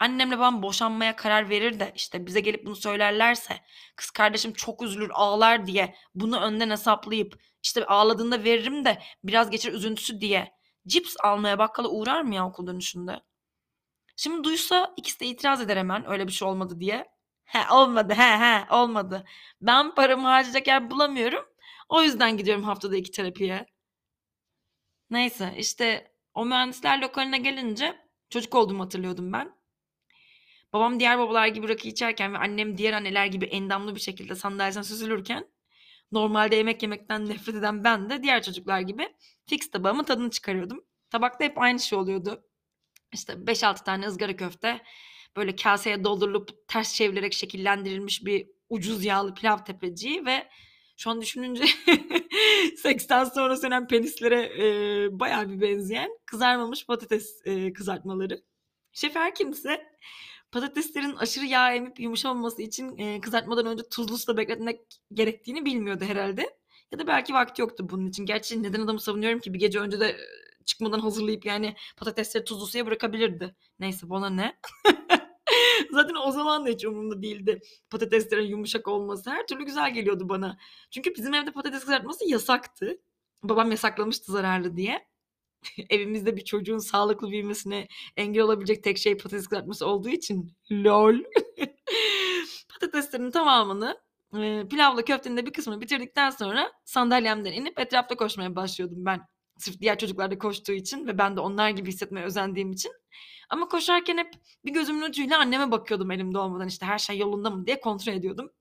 annemle 0.04 0.38
babam 0.38 0.64
boşanmaya 0.64 1.16
karar 1.16 1.50
verir 1.50 1.80
de 1.80 1.92
işte 1.96 2.26
bize 2.26 2.40
gelip 2.40 2.66
bunu 2.66 2.76
söylerlerse 2.76 3.60
kız 3.96 4.12
kardeşim 4.12 4.54
çok 4.54 4.82
üzülür 4.82 5.10
ağlar 5.14 5.68
diye 5.68 5.96
bunu 6.16 6.40
önden 6.42 6.70
hesaplayıp 6.70 7.40
işte 7.64 7.86
ağladığında 7.86 8.44
veririm 8.44 8.86
de 8.86 9.02
biraz 9.24 9.50
geçir 9.50 9.74
üzüntüsü 9.74 10.22
diye 10.22 10.54
cips 10.88 11.16
almaya 11.24 11.60
bakkala 11.60 11.90
uğrar 11.90 12.22
mı 12.22 12.36
ya 12.36 12.48
okul 12.48 12.68
dönüşünde? 12.68 13.22
Şimdi 14.16 14.44
duysa 14.44 14.94
ikisi 14.98 15.20
de 15.20 15.26
itiraz 15.26 15.62
eder 15.62 15.78
hemen 15.78 16.10
öyle 16.10 16.28
bir 16.28 16.32
şey 16.32 16.48
olmadı 16.48 16.80
diye. 16.80 17.14
He 17.46 17.74
olmadı 17.74 18.14
he 18.14 18.38
he 18.38 18.66
olmadı. 18.76 19.26
Ben 19.62 19.96
paramı 19.96 20.28
harcayacak 20.28 20.68
yer 20.68 20.92
bulamıyorum. 20.92 21.46
O 21.90 22.02
yüzden 22.04 22.38
gidiyorum 22.38 22.64
haftada 22.64 22.96
iki 22.96 23.12
terapiye. 23.12 23.66
Neyse 25.10 25.54
işte 25.58 26.14
o 26.34 26.46
mühendisler 26.46 27.02
lokaline 27.02 27.38
gelince 27.38 27.96
çocuk 28.30 28.56
olduğumu 28.56 28.84
hatırlıyordum 28.84 29.34
ben. 29.34 29.63
Babam 30.74 31.00
diğer 31.00 31.20
babalar 31.20 31.48
gibi 31.48 31.70
rakı 31.70 31.88
içerken 31.88 32.34
ve 32.34 32.38
annem 32.38 32.78
diğer 32.78 32.94
anneler 32.94 33.26
gibi 33.26 33.46
endamlı 33.46 33.96
bir 33.96 34.00
şekilde 34.00 34.36
sandalyesinden 34.36 34.84
süzülürken 34.84 35.48
normalde 36.12 36.56
yemek 36.56 36.84
yemekten 36.84 37.30
nefret 37.30 37.56
eden 37.56 37.84
ben 37.84 38.10
de 38.10 38.24
diğer 38.24 38.44
çocuklar 38.44 38.80
gibi 38.80 39.08
fix 39.46 39.72
tabağımın 39.72 40.04
tadını 40.04 40.30
çıkarıyordum. 40.30 40.86
Tabakta 41.10 41.46
hep 41.46 41.58
aynı 41.58 41.80
şey 41.80 42.00
oluyordu. 42.00 42.44
İşte 43.14 43.34
5-6 43.34 43.84
tane 43.84 44.08
ızgara 44.08 44.36
köfte 44.36 44.82
böyle 45.38 45.56
kaseye 45.56 46.04
doldurulup 46.04 46.68
ters 46.68 46.96
çevrilerek 46.96 47.34
şekillendirilmiş 47.34 48.26
bir 48.26 48.48
ucuz 48.70 49.06
yağlı 49.06 49.34
pilav 49.34 49.58
tepeciği 49.58 50.26
ve 50.26 50.50
şu 50.98 51.10
an 51.10 51.22
düşününce 51.22 51.64
seksten 52.78 53.24
sonra 53.24 53.58
sönen 53.58 53.88
penislere 53.88 54.42
e, 54.42 55.20
bayağı 55.20 55.50
bir 55.50 55.62
benzeyen 55.62 56.10
kızarmamış 56.26 56.86
patates 56.86 57.42
e, 57.46 57.74
kızartmaları. 57.74 58.44
Şef 58.94 59.16
her 59.16 59.36
kimse 59.36 59.94
patateslerin 60.54 61.16
aşırı 61.16 61.46
yağ 61.46 61.74
emip 61.76 62.00
yumuşamaması 62.00 62.62
için, 62.62 62.98
eee, 62.98 63.22
kızartmadan 63.22 63.66
önce 63.66 63.84
tuzlu 63.92 64.18
suda 64.18 64.38
bekletmek 64.38 64.82
gerektiğini 65.14 65.66
bilmiyordu 65.66 66.06
herhâlde 66.06 66.58
ya 66.94 67.00
da 67.00 67.08
belki 67.08 67.34
vakti 67.34 67.62
yoktu 67.62 67.88
bunun 67.90 68.08
için. 68.08 68.26
Gerçi 68.26 68.64
neden 68.64 68.82
adamı 68.82 69.00
savunuyorum 69.02 69.40
ki? 69.40 69.54
Bir 69.54 69.60
gece 69.60 69.80
önce 69.80 70.00
de, 70.00 70.08
eee, 70.10 70.18
çıkmadan 70.66 71.00
hazırlayıp, 71.00 71.46
yani, 71.46 71.76
patatesleri 71.98 72.46
tuzlu 72.46 72.68
suya 72.68 72.86
bırakabilirdi. 72.86 73.56
Neyse 73.80 74.10
bana 74.10 74.30
ne? 74.30 74.58
Zaten 75.92 76.16
o 76.28 76.32
zaman 76.32 76.66
da 76.66 76.70
hiç 76.70 76.86
umurumda 76.86 77.22
değildi 77.24 77.62
patateslerin 77.90 78.48
yumuşak 78.48 78.88
olması. 78.88 79.30
Her 79.32 79.48
türlü 79.48 79.66
güzel 79.66 79.94
geliyordu 79.94 80.30
bana. 80.30 80.58
Çünkü 80.92 81.16
bizim 81.16 81.34
evde 81.34 81.52
patates 81.52 81.82
kızartması 81.82 82.30
yasaktı. 82.30 82.98
Babam 83.44 83.72
yasaklamıştı 83.72 84.32
zararlı 84.32 84.78
diye. 84.78 85.08
Evimizde 85.90 86.36
bir 86.36 86.44
çocuğun 86.44 86.78
sağlıklı 86.78 87.32
büyümesine 87.32 87.88
engel 88.18 88.44
olabilecek 88.44 88.84
tek 88.84 88.98
şey 88.98 89.18
patates 89.18 89.48
kızartması 89.48 89.88
olduğu 89.88 90.10
için 90.10 90.54
LOL. 90.72 91.16
Patateslerin 92.74 93.32
tamamını, 93.32 93.98
pilavla 94.70 95.06
köftenin 95.06 95.38
de 95.38 95.46
bir 95.46 95.54
kısmını 95.54 95.82
bitirdikten 95.82 96.30
sonra 96.30 96.72
sandalyemden 96.86 97.52
inip 97.52 97.80
etrafta 97.80 98.16
koşmaya 98.16 98.56
başlıyordum 98.56 99.06
ben. 99.06 99.22
Sırf 99.58 99.80
diğer 99.80 99.98
çocuklar 99.98 100.32
da 100.32 100.38
koştuğu 100.38 100.74
için 100.74 101.08
ve 101.08 101.18
ben 101.18 101.36
de 101.38 101.40
onlar 101.40 101.70
gibi 101.70 101.90
hissetmeye 101.90 102.26
özendiğim 102.26 102.72
için. 102.72 102.92
Ama 103.50 103.68
koşarken 103.68 104.18
hep 104.18 104.34
bir 104.66 104.74
gözümün 104.74 105.02
ucuyla 105.02 105.40
anneme 105.40 105.72
bakıyordum 105.72 106.12
elimde 106.12 106.38
olmadan, 106.38 106.68
işte, 106.68 106.86
her 106.86 107.00
şey 107.00 107.18
yolunda 107.18 107.50
mı 107.50 107.66
diye 107.66 107.80
kontrol 107.80 108.14
ediyordum 108.14 108.52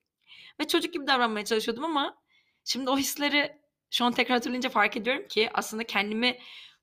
ve 0.61 0.68
çocuk 0.68 0.92
gibi 0.92 1.06
davranmaya 1.06 1.44
çalışıyordum 1.44 1.85
ama 1.85 2.16
şimdi 2.64 2.90
o 2.90 2.99
hisleri 2.99 3.62
şu 3.90 4.04
an 4.04 4.12
tekrar 4.12 4.35
hatırlayınca 4.35 4.71
fark 4.71 4.97
ediyorum 4.97 5.28
ki 5.28 5.50
aslında 5.54 5.85
kendimi 5.85 6.38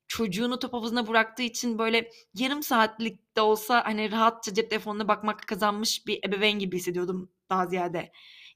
çocuğunu 0.09 0.59
top 0.59 0.73
havuzuna 0.73 1.07
bıraktığı 1.07 1.43
için, 1.43 1.79
böyle, 1.79 2.11
yarım 2.35 2.63
saatlik 2.63 3.37
de 3.37 3.41
olsa, 3.41 3.85
hani, 3.85 4.11
rahatça 4.11 4.53
cep 4.53 4.71
telefonuna 4.71 5.07
bakmakla 5.07 5.45
kazanmış 5.45 6.07
bir 6.07 6.19
ebeveyn 6.29 6.59
gibi 6.59 6.77
hissediyordum 6.77 7.31
daha 7.49 7.67
ziyade. 7.67 8.11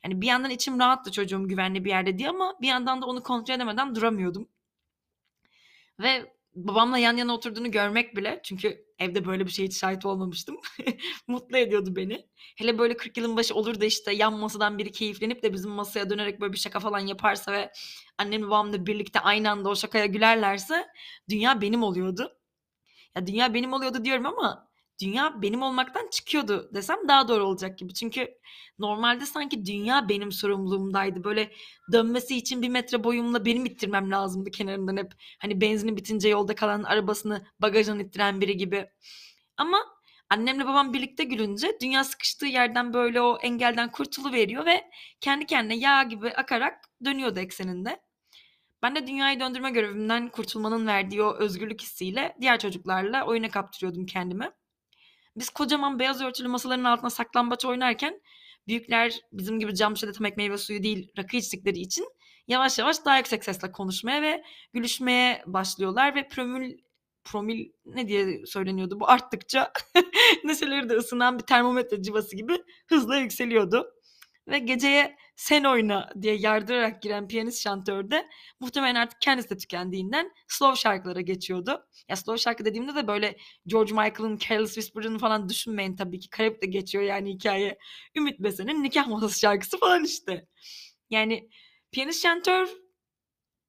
Yani, 0.05 0.21
bir 0.21 0.27
yandan 0.27 0.51
içim 0.51 0.79
rahattı 0.79 1.11
çocuğum 1.11 1.47
güvenli 1.47 1.85
bir 1.85 1.89
yerde 1.89 2.17
diye 2.17 2.29
ama 2.29 2.55
bir 2.61 2.67
yandan 2.67 3.01
da 3.01 3.05
onu 3.05 3.23
kontrol 3.23 3.55
edemeden 3.55 3.95
duramıyordum. 3.95 4.49
Ve 5.99 6.33
babamla 6.55 6.97
yan 6.97 7.17
yana 7.17 7.33
oturduğunu 7.33 7.71
görmek 7.71 8.15
bile 8.17 8.41
çünkü 8.43 8.85
evde 8.99 9.25
böyle 9.25 9.45
bir 9.45 9.51
şeye 9.51 9.65
hiç 9.65 9.77
şahit 9.77 10.05
olmamıştım. 10.05 10.57
Mutlu 11.27 11.57
ediyordu 11.57 11.95
beni. 11.95 12.25
Hele 12.57 12.77
böyle 12.79 12.97
40 12.97 13.17
yılın 13.17 13.37
başı 13.37 13.55
olur 13.55 13.81
da, 13.81 13.85
işte, 13.85 14.13
yan 14.13 14.33
masadan 14.39 14.77
biri 14.77 14.91
keyiflenip 14.91 15.43
de 15.43 15.53
bizim 15.53 15.71
masaya 15.71 16.09
dönerek 16.09 16.41
böyle 16.41 16.53
bir 16.53 16.57
şaka 16.57 16.79
falan 16.79 16.99
yaparsa 16.99 17.51
ve 17.51 17.71
annemle 18.17 18.47
babamla 18.47 18.85
birlikte 18.85 19.19
aynı 19.19 19.51
anda 19.51 19.69
o 19.69 19.75
şakaya 19.75 20.05
gülerlerse 20.05 20.87
dünya 21.29 21.61
benim 21.61 21.83
oluyordu. 21.83 22.33
Ya, 23.15 23.27
dünya 23.27 23.53
benim 23.53 23.73
oluyordu 23.73 24.05
diyorum 24.05 24.25
ama 24.25 24.69
dünya 25.01 25.41
benim 25.41 25.61
olmaktan 25.61 26.09
çıkıyordu 26.11 26.69
desem 26.73 27.07
daha 27.07 27.27
doğru 27.27 27.43
olacak 27.43 27.77
gibi. 27.79 27.93
Çünkü 27.93 28.27
normalde 28.79 29.25
sanki 29.25 29.65
dünya 29.65 30.09
benim 30.09 30.31
sorumluluğumdaydı. 30.31 31.23
Böyle 31.23 31.51
dönmesi 31.91 32.37
için 32.37 32.61
1 32.61 32.69
metre 32.69 33.03
boyumla 33.03 33.45
benim 33.45 33.65
ittirmem 33.65 34.11
lazımdı 34.11 34.51
kenarından 34.51 34.97
hep. 34.97 35.13
Hani, 35.39 35.61
benzini 35.61 35.97
bitince 35.97 36.29
yolda 36.29 36.55
kalan 36.55 36.83
arabasını 36.83 37.47
bagajından 37.59 37.99
ittiren 37.99 38.41
biri 38.41 38.57
gibi. 38.57 38.89
Ama 39.57 39.77
annemle 40.33 40.65
babam 40.65 40.93
birlikte 40.93 41.23
gülünce 41.23 41.77
dünya 41.81 42.03
sıkıştığı 42.03 42.45
yerden, 42.45 42.93
böyle, 42.93 43.21
o 43.21 43.37
engelden 43.41 43.91
kurtuluveriyor 43.91 44.65
ve 44.65 44.83
kendi 45.21 45.45
kendine 45.45 45.75
yağ 45.75 46.03
gibi 46.03 46.29
akarak 46.29 46.89
dönüyordu 47.05 47.39
ekseninde. 47.39 47.99
Ben 48.81 48.95
de 48.95 49.07
dünyayı 49.07 49.39
döndürme 49.39 49.71
görevimden 49.71 50.29
kurtulmanın 50.29 50.87
verdiği 50.87 51.21
o 51.23 51.35
özgürlük 51.35 51.81
hissiyle 51.81 52.35
diğer 52.41 52.59
çocuklarla 52.59 53.25
oyuna 53.25 53.49
kaptırıyordum 53.49 54.05
kendimi. 54.05 54.51
Biz 55.35 55.49
kocaman 55.49 55.99
beyaz 55.99 56.21
örtülü 56.21 56.47
masaların 56.47 56.83
altında 56.83 57.09
saklambaç 57.09 57.65
oynarken 57.65 58.21
büyükler 58.67 59.19
bizim 59.31 59.59
gibi 59.59 59.75
cam 59.75 59.95
şişede 59.97 60.11
tam 60.11 60.27
meyve 60.37 60.57
suyu 60.57 60.83
değil 60.83 61.11
rakı 61.17 61.37
içtikleri 61.37 61.79
için 61.79 62.05
yavaş 62.47 62.79
yavaş 62.79 63.05
daha 63.05 63.17
yüksek 63.17 63.43
sesle 63.43 63.71
konuşmaya 63.71 64.21
ve 64.21 64.43
gülüşmeye 64.73 65.43
başlıyorlar 65.45 66.15
ve 66.15 66.27
promil 66.27 66.77
promil 67.25 67.69
ne 67.85 68.07
diye 68.07 68.45
söyleniyordu 68.45 68.99
bu 68.99 69.09
arttıkça 69.09 69.71
neşeleri 70.43 70.89
de 70.89 70.93
ısınan 70.93 71.39
bir 71.39 71.43
termometre 71.43 72.01
cıvası 72.01 72.35
gibi 72.35 72.53
hızla 72.89 73.17
yükseliyordu 73.17 73.93
ve 74.47 74.59
geceye 74.59 75.15
"Sen 75.35 75.63
oyna." 75.63 76.09
diye 76.21 76.35
yardırarak 76.35 77.01
giren 77.01 77.27
piyanist 77.27 77.63
şantör 77.63 78.11
de 78.11 78.29
muhtemelen 78.59 78.95
artık 78.95 79.21
kendisi 79.21 79.49
de 79.49 79.57
tükendiğinden 79.57 80.31
slow 80.47 80.81
şarkılara 80.81 81.21
geçiyordu. 81.21 81.85
Ya, 82.09 82.15
slow 82.15 82.37
şarkı 82.43 82.65
dediğimde 82.65 82.95
de 82.95 83.07
böyle 83.07 83.37
George 83.67 83.91
Michael'ın 83.93 84.37
"Careless 84.37 84.73
Whisper'ını" 84.73 85.19
falan 85.19 85.49
düşünmeyin 85.49 85.95
tabii 85.95 86.19
ki. 86.19 86.29
Karayip'te 86.29 86.67
geçiyor 86.67 87.03
yani 87.03 87.33
hikâye. 87.33 87.77
Ümit 88.15 88.39
Besen'in 88.39 88.83
nikâh 88.83 89.07
masası 89.07 89.39
şarkısı 89.39 89.79
falan 89.79 90.03
işte. 90.03 90.47
Yani 91.09 91.49
piyanist 91.91 92.23
şantör 92.23 92.82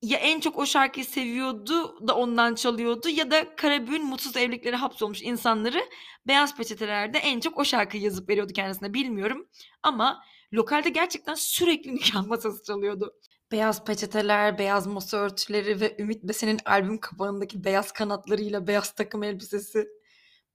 ya 0.04 0.18
en 0.18 0.40
çok 0.40 0.58
o 0.58 0.66
şarkıyı 0.66 1.06
seviyordu 1.06 2.08
da 2.08 2.16
ondan 2.16 2.54
çalıyordu 2.54 3.08
ya 3.08 3.30
da 3.30 3.56
Karabük'ün 3.56 4.06
mutsuz 4.06 4.36
evliliklere 4.36 4.76
hapsolmuş 4.76 5.22
insanları 5.22 5.84
beyaz 6.26 6.56
peçetelerde 6.56 7.18
en 7.18 7.40
çok 7.40 7.58
o 7.58 7.64
şarkıyı 7.64 8.02
yazıp 8.02 8.28
veriyordu 8.28 8.52
kendisine 8.52 8.94
bilmiyorum 8.94 9.48
ama 9.82 10.24
lokalde 10.52 10.88
gerçekten 10.88 11.34
sürekli 11.34 11.94
nikâh 11.94 12.26
masası 12.26 12.62
çalıyordu. 12.62 13.14
Beyaz 13.52 13.84
peçeteler, 13.84 14.58
beyaz 14.58 14.86
masa 14.86 15.16
örtüleri 15.16 15.80
ve 15.80 15.96
Ümit 15.98 16.22
Besen'in 16.22 16.60
albüm 16.64 16.98
kapağındaki 16.98 17.64
beyaz 17.64 17.92
kanatlarıyla 17.92 18.66
beyaz 18.66 18.94
takım 18.94 19.22
elbisesi. 19.22 19.88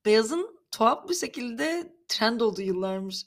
Beyazın 0.06 0.60
tuhaf 0.72 1.10
bir 1.10 1.15
şekilde 1.15 1.94
trend 2.08 2.41
olduğu 2.41 2.62
yıllarmış. 2.62 3.25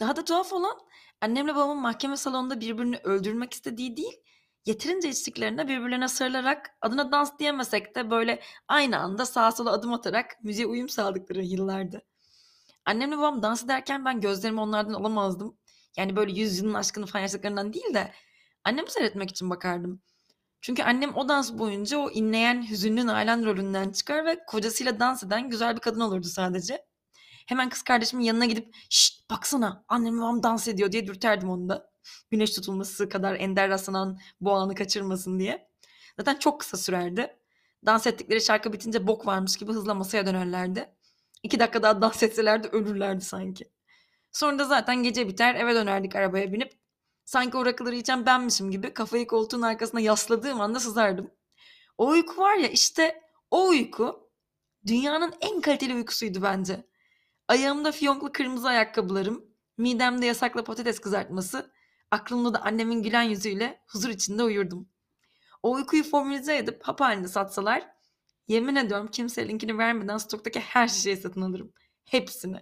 Daha 0.00 0.16
da 0.16 0.24
tuhaf 0.24 0.52
olan 0.52 0.78
annemle 1.20 1.54
babamın 1.54 1.82
mahkeme 1.82 2.16
salonunda 2.16 2.60
birbirini 2.60 2.96
öldürmek 3.04 3.52
istediği 3.52 3.96
değil, 3.96 4.20
yeterince 4.66 5.08
içtiklerinde 5.08 5.68
birbirlerine 5.68 6.08
sarılarak 6.08 6.70
adına 6.80 7.12
dans 7.12 7.38
diyemesek 7.38 7.96
de 7.96 8.10
böyle 8.10 8.42
aynı 8.68 8.98
anda 8.98 9.26
sağa 9.26 9.52
sola 9.52 9.72
adım 9.72 9.92
atarak 9.92 10.44
müziğe 10.44 10.66
uyum 10.66 10.88
sağladıkları 10.88 11.42
yıllardı. 11.42 12.02
Annemle 12.84 13.18
babam 13.18 13.42
dans 13.42 13.64
ederken 13.64 14.04
ben 14.04 14.20
gözlerimi 14.20 14.60
onlardan 14.60 14.92
alamazdım. 14.92 15.58
Yani 15.96 16.16
böyle 16.16 16.32
yüzyılın 16.40 16.74
aşkını 16.74 17.06
falan 17.06 17.22
yaşadıklarından 17.22 17.72
değil 17.72 17.94
de 17.94 18.12
annemi 18.64 18.90
seyretmek 18.90 19.30
için 19.30 19.50
bakardım. 19.50 20.02
Çünkü 20.60 20.82
annem 20.82 21.16
o 21.16 21.28
dans 21.28 21.52
boyunca 21.58 21.98
o 21.98 22.10
inleyen 22.10 22.70
hüzünlü 22.70 23.06
Nalan 23.06 23.44
rolünden 23.44 23.92
çıkar 23.92 24.26
ve 24.26 24.44
kocasıyla 24.46 25.00
dans 25.00 25.22
eden 25.22 25.50
güzel 25.50 25.76
bir 25.76 25.80
kadın 25.80 26.00
olurdu 26.00 26.26
sadece. 26.26 26.84
Hemen 27.46 27.68
kız 27.68 27.82
kardeşimin 27.82 28.24
yanına 28.24 28.44
gidip 28.44 28.74
"Şşt 28.90 29.30
baksana 29.30 29.84
annem 29.88 30.18
babam 30.18 30.42
dans 30.42 30.68
ediyor." 30.68 30.92
diye 30.92 31.06
dürterdim 31.06 31.50
onu 31.50 31.68
da. 31.68 31.90
Güneş 32.30 32.50
tutulması 32.50 33.08
kadar 33.08 33.34
ender 33.34 33.70
rastlanan 33.70 34.18
bu 34.40 34.52
anı 34.52 34.74
kaçırmasın 34.74 35.38
diye. 35.38 35.68
Zaten 36.18 36.36
çok 36.36 36.60
kısa 36.60 36.76
sürerdi. 36.76 37.36
Dans 37.86 38.06
ettikleri 38.06 38.40
şarkı 38.40 38.72
bitince 38.72 39.06
bok 39.06 39.26
varmış 39.26 39.56
gibi 39.56 39.72
hızla 39.72 39.94
masaya 39.94 40.26
dönerlerdi. 40.26 40.88
2 41.42 41.60
dakika 41.60 41.82
daha 41.82 42.02
dans 42.02 42.22
etselerdi 42.22 42.68
ölürlerdi 42.68 43.24
sanki. 43.24 43.70
Sonra 44.32 44.58
da 44.58 44.64
zaten 44.64 45.02
gece 45.02 45.28
biter 45.28 45.54
eve 45.54 45.74
dönerdik 45.74 46.16
arabaya 46.16 46.52
binip. 46.52 46.72
Sanki 47.24 47.56
o 47.56 47.66
rakıları 47.66 47.96
içen 47.96 48.26
benmişim 48.26 48.70
gibi 48.70 48.94
kafayı 48.94 49.26
koltuğun 49.26 49.62
arkasına 49.62 50.00
yasladığım 50.00 50.60
anda 50.60 50.80
sızardım. 50.80 51.30
O 51.98 52.08
uyku 52.08 52.42
var 52.42 52.56
ya 52.56 52.68
işte 52.68 53.20
o 53.50 53.68
uyku 53.68 54.30
dünyanın 54.86 55.34
en 55.40 55.60
kaliteli 55.60 55.94
uykusuydu 55.94 56.42
bence. 56.42 56.86
Ayağımda 57.48 57.92
fiyonklu 57.92 58.32
kırmızı 58.32 58.68
ayakkabılarım, 58.68 59.44
midemde 59.78 60.26
yasaklı 60.26 60.64
patates 60.64 60.98
kızartması, 61.00 61.70
aklımda 62.10 62.54
da 62.54 62.62
annemin 62.62 63.02
gülen 63.02 63.22
yüzüyle 63.22 63.82
huzur 63.86 64.08
içinde 64.08 64.42
uyurdum. 64.42 64.88
O 65.62 65.72
uykuyu 65.72 66.04
formülize 66.04 66.56
edip 66.56 66.82
hap 66.82 67.00
halinde 67.00 67.28
satsalar 67.28 67.88
yemin 68.48 68.76
ediyorum 68.76 69.08
kimseye 69.12 69.48
linkini 69.48 69.78
vermeden 69.78 70.18
stoktaki 70.18 70.60
her 70.60 70.88
şişeyi 70.88 71.16
satın 71.16 71.40
alırım. 71.40 71.72
Hepsini. 72.04 72.60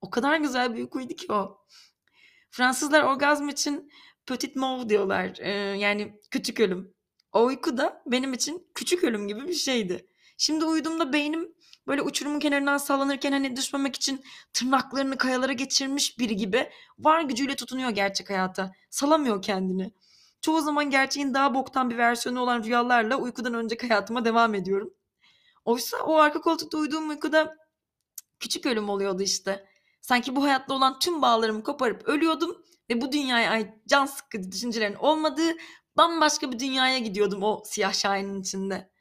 O 0.00 0.10
kadar 0.10 0.36
güzel 0.36 0.74
bir 0.74 0.80
uykuydu 0.80 1.14
ki 1.14 1.32
o. 1.32 1.66
Fransızlar 2.50 3.02
orgazm 3.02 3.48
için 3.48 3.90
petit 4.26 4.56
mort 4.56 4.88
diyorlar. 4.88 5.36
Eee, 5.38 5.50
yani 5.78 6.20
küçük 6.30 6.60
ölüm. 6.60 6.94
O 7.32 7.44
uyku 7.44 7.76
da 7.76 8.02
benim 8.06 8.32
için 8.32 8.70
küçük 8.74 9.04
ölüm 9.04 9.28
gibi 9.28 9.48
bir 9.48 9.54
şeydi. 9.54 10.06
Şimdi 10.38 10.64
uyuduğumda 10.64 11.12
beynim 11.12 11.54
böyle 11.86 12.02
uçurumun 12.02 12.40
kenarından 12.40 12.78
sallanırken 12.78 13.32
hani 13.32 13.56
düşmemek 13.56 13.96
için 13.96 14.24
tırnaklarını 14.52 15.16
kayalara 15.16 15.52
geçirmiş 15.52 16.18
biri 16.18 16.36
gibi 16.36 16.70
var 16.98 17.22
gücüyle 17.22 17.56
tutunuyor 17.56 17.90
gerçek 17.90 18.30
hayata. 18.30 18.72
Salamıyor 18.90 19.42
kendini. 19.42 19.92
Çoğu 20.40 20.60
zaman 20.60 20.90
gerçeğin 20.90 21.34
daha 21.34 21.54
boktan 21.54 21.90
bir 21.90 21.98
versiyonu 21.98 22.40
olan 22.40 22.62
rüyalarla 22.64 23.16
uykudan 23.16 23.54
önceki 23.54 23.88
hayatıma 23.88 24.24
devam 24.24 24.54
ediyorum. 24.54 24.94
Oysa 25.64 25.96
o 25.98 26.16
arka 26.16 26.40
koltukta 26.40 26.78
uyuduğum 26.78 27.08
uykuda 27.08 27.56
küçük 28.40 28.66
ölüm 28.66 28.88
oluyordu 28.88 29.22
işte. 29.22 29.66
Sanki 30.00 30.36
bu 30.36 30.44
hayatta 30.44 30.74
olan 30.74 30.98
tüm 30.98 31.22
bağlarımı 31.22 31.62
koparıp 31.62 32.08
ölüyordum 32.08 32.56
ve 32.90 33.00
bu 33.00 33.12
dünyaya 33.12 33.50
ait 33.50 33.68
can 33.88 34.06
sıkıcı 34.06 34.52
düşüncelerin 34.52 34.94
olmadığı 34.94 35.56
bambaşka 35.96 36.52
bir 36.52 36.58
dünyaya 36.58 36.98
gidiyordum 36.98 37.42
o 37.42 37.62
siyah 37.64 37.92
şahinin 37.92 38.40
içinde. 38.40 38.91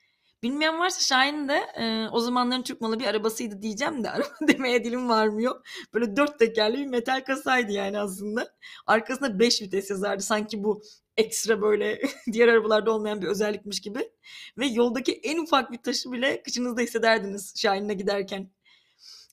Bilmeyen 0.43 0.79
varsa 0.79 1.01
Şahin 1.01 1.47
de 1.47 1.55
e, 1.55 2.09
o 2.11 2.19
zamanların 2.19 2.61
Türk 2.61 2.81
malı 2.81 2.99
bir 2.99 3.05
arabasıydı 3.05 3.61
diyeceğim 3.61 4.03
de 4.03 4.09
araba 4.11 4.29
demeye 4.47 4.83
dilim 4.83 5.09
varmıyor. 5.09 5.65
Böyle 5.93 6.15
dört 6.15 6.39
tekerli 6.39 6.77
bir 6.77 6.85
metal 6.85 7.23
kasaydı 7.23 7.71
yani 7.71 7.99
aslında. 7.99 8.55
Arkasında 8.87 9.39
beş 9.39 9.61
vites 9.61 9.89
yazardı. 9.89 10.23
Sanki 10.23 10.63
bu 10.63 10.81
ekstra 11.17 11.61
böyle 11.61 12.01
diğer 12.31 12.47
arabalarda 12.47 12.91
olmayan 12.91 13.21
bir 13.21 13.27
özellikmiş 13.27 13.81
gibi. 13.81 14.11
Ve 14.57 14.65
yoldaki 14.65 15.13
en 15.13 15.37
ufak 15.37 15.71
bir 15.71 15.77
taşı 15.77 16.11
bile 16.11 16.43
kıçınızda 16.43 16.81
hissederdiniz 16.81 17.53
Şahin'le 17.57 17.97
giderken. 17.97 18.51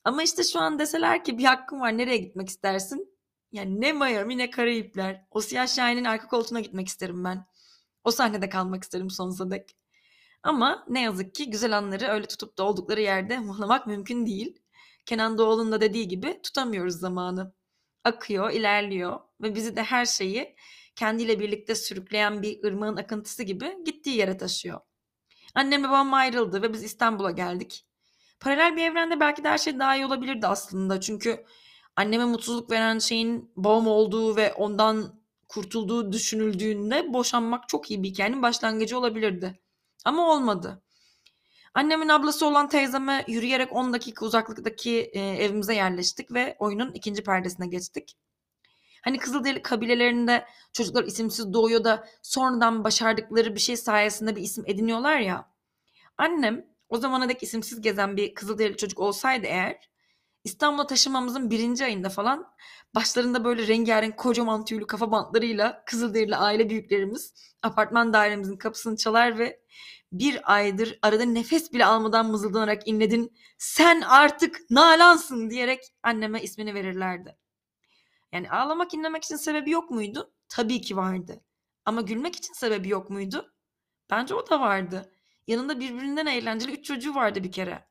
Ama 0.05 0.23
işte 0.23 0.45
şu 0.45 0.61
an 0.61 0.79
deseler 0.79 1.25
ki 1.25 1.39
bir 1.39 1.45
hakkın 1.45 1.81
var 1.81 1.99
nereye 1.99 2.17
gitmek 2.17 2.49
istersin? 2.49 3.19
Yani 3.53 3.81
ne 3.81 3.93
Miami 3.93 4.39
ne 4.39 4.51
Karayipler. 4.51 5.27
O 5.31 5.41
siyah 5.41 5.67
Şahin'in 5.67 6.05
arka 6.05 6.29
koltuğuna 6.29 6.61
gitmek 6.61 6.89
isterim 6.89 7.25
ben. 7.25 7.47
O 8.05 8.11
sahnede 8.11 8.49
kalmak 8.49 8.83
isterim 8.83 9.11
sonsuza 9.11 9.51
dek. 9.51 9.77
Ama 10.43 10.85
ne 10.89 11.03
yazık 11.03 11.35
ki 11.35 11.51
güzel 11.51 11.79
anları 11.79 12.07
öyle 12.07 12.27
tutup 12.27 12.59
da 12.59 12.65
oldukları 12.65 13.01
yerde 13.01 13.39
muhlamak 13.39 13.87
mümkün 13.87 14.27
değil. 14.27 14.59
Kenan 15.07 15.39
Doğulu'nun 15.39 15.73
da 15.73 15.81
dediği 15.81 16.09
gibi 16.09 16.41
tutamıyoruz 16.43 16.95
zamanı. 16.95 17.55
Akıyor, 18.05 18.51
ilerliyor 18.51 19.21
ve 19.43 19.55
bizi 19.55 19.77
de 19.77 19.83
her 19.83 20.07
şeyi 20.07 20.57
kendiyle 20.97 21.41
birlikte 21.41 21.75
sürükleyen 21.75 22.43
bir 22.43 22.65
ırmağın 22.65 22.97
akıntısı 22.97 23.43
gibi 23.43 23.79
gittiği 23.85 24.17
yere 24.17 24.37
taşıyor. 24.37 24.81
Annem 25.55 25.85
ve 25.85 25.89
babam 25.89 26.15
ayrıldı 26.15 26.63
ve 26.63 26.73
biz 26.73 26.85
İstanbul'a 26.85 27.31
geldik. 27.31 27.87
Paralel 28.41 28.77
bir 28.77 28.83
evrende 28.83 29.21
belki 29.21 29.45
de 29.45 29.49
her 29.49 29.59
şey 29.59 29.79
daha 29.79 29.97
iyi 29.97 30.07
olabilirdi 30.07 30.47
aslında. 30.47 31.01
Çünkü 31.01 31.45
anneme 31.97 32.25
mutsuzluk 32.25 32.71
veren 32.71 32.99
şeyin 32.99 33.53
babam 33.57 33.87
olduğu 33.87 34.37
ve 34.37 34.55
ondan 34.55 35.21
kurtulduğu 35.49 36.13
düşünüldüğünde 36.13 37.13
boşanmak 37.13 37.69
çok 37.69 37.91
iyi 37.91 38.03
bir 38.03 38.09
hikayenin 38.09 38.43
başlangıcı 38.43 38.99
olabilirdi. 38.99 39.61
Ama 40.05 40.33
olmadı. 40.33 40.83
Annemin 41.75 42.09
ablası 42.09 42.47
olan 42.47 42.69
teyzeme 42.69 43.25
yürüyerek 43.29 43.73
10 43.73 43.93
dakika 43.93 44.27
uzaklıktaki 44.27 45.11
e, 45.13 45.21
evimize 45.21 45.75
yerleştik 45.75 46.33
ve 46.33 46.57
oyunun 46.59 46.93
ikinci 46.93 47.23
perdesine 47.25 47.67
geçtik. 47.67 48.17
Hani 49.03 49.19
Kızılderili 49.19 49.63
kabilelerinde 49.63 50.47
çocuklar 50.73 51.05
isimsiz 51.05 51.53
doğuyor 51.53 51.85
da 51.85 52.09
sonradan 52.23 52.85
başardıkları 52.85 53.55
bir 53.55 53.61
şey 53.61 53.77
sayesinde 53.77 54.37
bir 54.37 54.43
isim 54.43 54.65
ediniyorlar 54.67 55.19
ya. 55.19 55.49
Annem 56.19 56.67
o 56.89 56.97
zamana 56.97 57.29
dek 57.29 57.43
isimsiz 57.43 57.81
gezen 57.81 58.17
bir 58.17 58.35
Kızılderili 58.35 58.77
çocuk 58.77 59.01
olsaydı 59.01 59.47
eğer 59.47 59.89
İstanbul'a 60.49 60.87
taşınmamızın 60.87 61.51
birinci 61.51 61.85
ayında 61.85 62.09
falan 62.09 62.55
başlarında 62.95 63.45
böyle 63.45 63.67
rengarenk 63.67 64.17
kocaman 64.17 64.65
tüylü 64.65 64.87
kafa 64.87 65.11
bantlarıyla 65.11 65.83
Kızılderili 65.87 66.37
aile 66.37 66.71
büyüklerimiz 66.71 67.35
apartman 67.63 68.13
dairemizin 68.13 68.57
kapısını 68.57 68.97
çalar 68.97 69.39
ve 69.39 69.61
bir 70.13 70.55
aydır 70.55 70.99
arada 71.03 71.25
nefes 71.25 71.73
bile 71.73 71.85
almadan 71.85 72.31
mızıldanarak 72.31 72.89
inledin 72.89 73.33
sen 73.59 74.01
artık 74.01 74.71
Nalan'sın 74.71 75.51
diyerek 75.51 75.81
anneme 76.03 76.43
ismini 76.43 76.75
verirlerdi. 76.75 77.37
Yani 78.33 78.51
ağlamak 78.51 78.95
inlemek 78.95 79.25
için 79.25 79.37
sebebi 79.37 79.71
yok 79.71 79.91
muydu? 79.91 80.33
Tabii 80.49 80.81
ki 80.81 80.97
vardı. 80.97 81.45
Ama 81.85 82.01
gülmek 82.01 82.37
için 82.37 82.53
sebebi 82.53 82.89
yok 82.89 83.11
muydu? 83.11 83.53
Bence 84.11 84.35
o 84.35 84.51
da 84.51 84.61
vardı. 84.61 85.13
Yanında 85.47 85.81
birbirinden 85.81 86.27
eğlenceli 86.27 86.73
üç 86.73 86.85
çocuğu 86.85 87.15
vardı 87.15 87.45
bir 87.45 87.53
kere. 87.53 87.89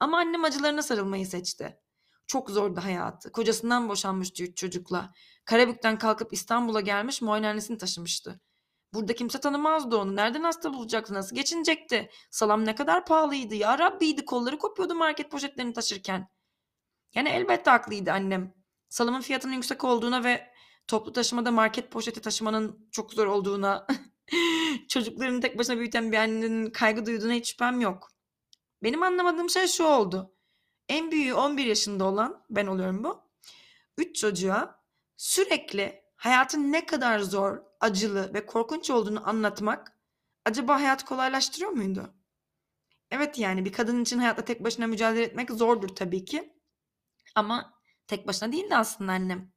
Ama 0.00 0.18
annem 0.18 0.44
acılarına 0.44 0.82
sarılmayı 0.82 1.26
seçti. 1.26 1.81
Çok 2.26 2.50
zordu 2.50 2.80
hayatı. 2.84 3.32
Kocasından 3.32 3.88
boşanmıştı 3.88 4.42
üç 4.42 4.56
çocukla. 4.56 5.12
Karabük'ten 5.44 5.98
kalkıp 5.98 6.32
İstanbul'a 6.32 6.80
gelmiş 6.80 7.22
muayenehanesini 7.22 7.78
taşımıştı. 7.78 8.40
Burada 8.94 9.14
kimse 9.14 9.40
tanımazdı 9.40 9.96
onu. 9.96 10.16
Nereden 10.16 10.42
hasta 10.42 10.74
bulacaktı? 10.74 11.14
Nasıl 11.14 11.36
geçinecekti? 11.36 12.10
Salam 12.30 12.64
ne 12.64 12.74
kadar 12.74 13.04
pahalıydı. 13.06 13.54
Ya 13.54 13.78
Rabbiydi 13.78 14.24
kolları 14.24 14.58
kopuyordu 14.58 14.94
market 14.94 15.30
poşetlerini 15.30 15.72
taşırken. 15.72 16.28
Yani 17.14 17.28
elbette 17.28 17.70
haklıydı 17.70 18.12
annem. 18.12 18.54
Salamın 18.88 19.20
fiyatının 19.20 19.52
yüksek 19.52 19.84
olduğuna 19.84 20.24
ve 20.24 20.52
toplu 20.86 21.12
taşımada 21.12 21.50
market 21.50 21.90
poşeti 21.90 22.20
taşımanın 22.20 22.88
çok 22.92 23.12
zor 23.12 23.26
olduğuna, 23.26 23.86
çocuklarını 24.88 25.40
tek 25.40 25.58
başına 25.58 25.78
büyüten 25.78 26.12
bir 26.12 26.16
annenin 26.16 26.70
kaygı 26.70 27.06
duyduğuna 27.06 27.32
hiç 27.32 27.50
şüphem 27.50 27.80
yok. 27.80 28.08
Benim 28.82 29.02
anlamadığım 29.02 29.50
şey 29.50 29.66
şu 29.66 29.84
oldu. 29.84 30.31
En 30.92 31.10
büyüğü 31.10 31.34
11 31.34 31.64
yaşında 31.64 32.04
olan, 32.04 32.44
ben 32.50 32.66
oluyorum 32.66 33.04
bu. 33.04 33.22
3 33.98 34.16
çocuğa 34.16 34.82
sürekli 35.16 36.02
hayatın 36.16 36.72
ne 36.72 36.86
kadar 36.86 37.18
zor, 37.18 37.58
acılı 37.80 38.34
ve 38.34 38.46
korkunç 38.46 38.90
olduğunu 38.90 39.28
anlatmak 39.28 39.98
acaba 40.44 40.80
hayatı 40.80 41.04
kolaylaştırıyor 41.04 41.70
muydu? 41.70 42.14
Evet 43.10 43.38
yani 43.38 43.64
bir 43.64 43.72
kadın 43.72 44.02
için 44.02 44.18
hayatta 44.18 44.44
tek 44.44 44.64
başına 44.64 44.86
mücadele 44.86 45.22
etmek 45.22 45.50
zordur 45.50 45.88
tabii 45.88 46.24
ki. 46.24 46.52
Ama 47.34 47.74
tek 48.06 48.26
başına 48.26 48.52
değildi 48.52 48.76
aslında 48.76 49.12
annem. 49.12 49.52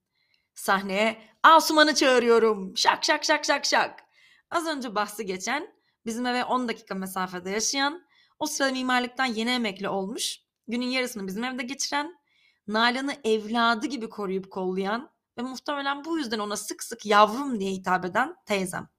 Sahneye 0.54 1.22
Asuman'ı 1.44 1.96
çağırıyorum. 1.96 2.78
Şak 2.78 3.04
şak 3.04 3.26
şak 3.26 3.46
şak 3.46 3.66
şak. 3.66 4.04
Az 4.50 4.68
önce 4.68 4.96
bahsi 4.96 5.26
geçen, 5.26 5.76
bizim 6.06 6.26
eve 6.26 6.44
10 6.44 6.68
dakika 6.68 6.96
mesafede 6.96 7.50
yaşayan, 7.50 8.08
o 8.40 8.46
sırada 8.46 8.72
mimarlıktan 8.72 9.26
yeni 9.26 9.52
emekli 9.52 9.90
olmuş, 9.90 10.45
günün 10.68 10.86
yarısını 10.86 11.28
bizim 11.28 11.44
evde 11.44 11.64
geçiren, 11.64 12.20
Nalan'ı 12.68 13.16
evladı 13.24 13.88
gibi 13.88 14.10
koruyup 14.10 14.52
kollayan 14.52 15.12
ve 15.38 15.42
muhtemelen 15.42 16.06
bu 16.06 16.18
yüzden 16.18 16.40
ona 16.40 16.58
sık 16.58 16.84
sık 16.84 17.06
yavrum 17.06 17.60
diye 17.60 17.72
hitap 17.72 18.06
eden 18.06 18.36
teyzem. 18.46 18.90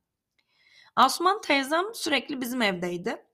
Asuman 0.96 1.40
teyzem 1.40 1.84
sürekli 1.94 2.40
bizim 2.40 2.62
evdeydi. 2.62 3.26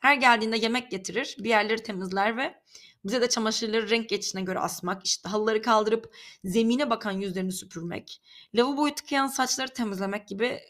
Her 0.00 0.14
geldiğinde 0.14 0.56
yemek 0.56 0.90
getirir, 0.90 1.36
bir 1.38 1.48
yerleri 1.48 1.82
temizler 1.82 2.36
ve 2.36 2.62
bize 3.04 3.20
de 3.20 3.28
çamaşırları 3.28 3.90
renk 3.90 4.08
geçişine 4.08 4.42
göre 4.42 4.58
asmak, 4.58 5.06
işte 5.06 5.28
halıları 5.28 5.62
kaldırıp 5.62 6.16
zemine 6.44 6.90
bakan 6.90 7.12
yüzlerini 7.12 7.52
süpürmek, 7.52 8.22
lavaboyu 8.54 8.94
tıkayan 8.94 9.26
saçları 9.26 9.72
temizlemek 9.72 10.28
gibi 10.28 10.60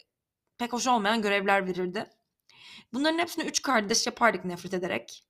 pek 0.57 0.73
hoş 0.73 0.87
olmayan 0.87 1.21
görevler 1.21 1.67
verirdi. 1.67 2.09
Bunların 2.93 3.19
hepsini 3.19 3.43
üç 3.43 3.61
kardeş 3.61 4.05
yapardık 4.05 4.45
nefret 4.45 4.73
ederek. 4.73 5.23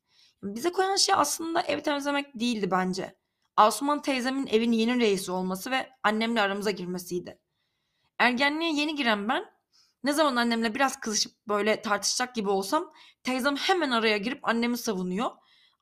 Bize 0.43 0.71
koyan 0.71 0.95
şey 0.95 1.15
aslında 1.17 1.61
ev 1.61 1.79
temizlemek 1.79 2.39
değildi 2.39 2.71
bence. 2.71 3.15
Asuman 3.57 4.01
teyzemin 4.01 4.47
evin 4.47 4.71
yeni 4.71 4.99
reisi 4.99 5.31
olması 5.31 5.71
ve 5.71 5.89
annemle 6.03 6.41
aramıza 6.41 6.71
girmesiydi. 6.71 7.39
Ergenliğe 8.19 8.73
yeni 8.73 8.95
giren 8.95 9.29
ben 9.29 9.45
ne 10.03 10.13
zaman 10.13 10.35
annemle 10.35 10.75
biraz 10.75 10.99
kızışıp 10.99 11.31
böyle 11.47 11.81
tartışacak 11.81 12.35
gibi 12.35 12.49
olsam 12.49 12.93
teyzem 13.23 13.55
hemen 13.55 13.91
araya 13.91 14.17
girip 14.17 14.47
annemi 14.47 14.77
savunuyor. 14.77 15.31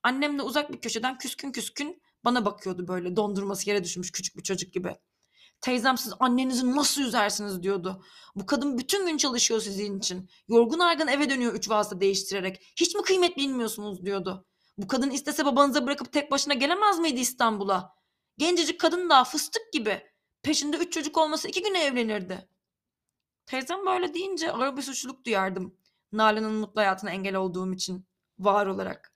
Annem 0.03 0.39
de 0.39 0.41
uzak 0.41 0.73
bir 0.73 0.81
köşeden 0.81 1.17
küskün 1.17 1.51
küskün 1.51 2.01
bana 2.25 2.45
bakıyordu 2.45 2.87
böyle 2.87 3.15
dondurması 3.15 3.69
yere 3.69 3.83
düşmüş 3.83 4.11
küçük 4.11 4.37
bir 4.37 4.43
çocuk 4.43 4.73
gibi. 4.73 4.95
Teyzem 5.61 5.97
siz 5.97 6.13
annenizi 6.19 6.75
nasıl 6.75 7.01
üzersiniz 7.01 7.63
diyordu. 7.63 8.03
Bu 8.35 8.45
kadın 8.45 8.77
bütün 8.77 9.07
gün 9.07 9.17
çalışıyor 9.17 9.59
sizin 9.61 9.99
için. 9.99 10.29
Yorgun 10.47 10.79
argın 10.79 11.07
eve 11.07 11.29
dönüyor 11.29 11.53
üç 11.53 11.69
vasıta 11.69 12.01
değiştirerek. 12.01 12.73
Hiç 12.75 12.95
mi 12.95 13.01
kıymet 13.01 13.37
bilmiyorsunuz 13.37 14.05
diyordu. 14.05 14.45
Bu 14.79 14.87
kadın 14.87 15.09
istese 15.09 15.45
babanıza 15.45 15.85
bırakıp 15.85 16.11
tek 16.13 16.31
başına 16.31 16.53
gelemez 16.53 16.99
miydi 16.99 17.19
İstanbul'a? 17.19 17.95
Gencecik 18.37 18.79
kadın 18.79 19.09
daha 19.09 19.23
fıstık 19.23 19.73
gibi. 19.73 20.11
Peşinde 20.41 20.77
üç 20.77 20.93
çocuk 20.93 21.17
olması 21.17 21.47
iki 21.47 21.63
güne 21.63 21.83
evlenirdi. 21.83 22.47
Teyzem 23.45 23.85
böyle 23.85 24.13
deyince 24.13 24.51
ağır 24.51 24.77
bir 24.77 24.81
suçluluk 24.81 25.25
duyardım. 25.25 25.75
Nalan'ın 26.11 26.53
mutlu 26.53 26.81
hayatına 26.81 27.11
engel 27.11 27.35
olduğum 27.35 27.73
için. 27.73 28.05
Var 28.39 28.65
olarak. 28.65 29.13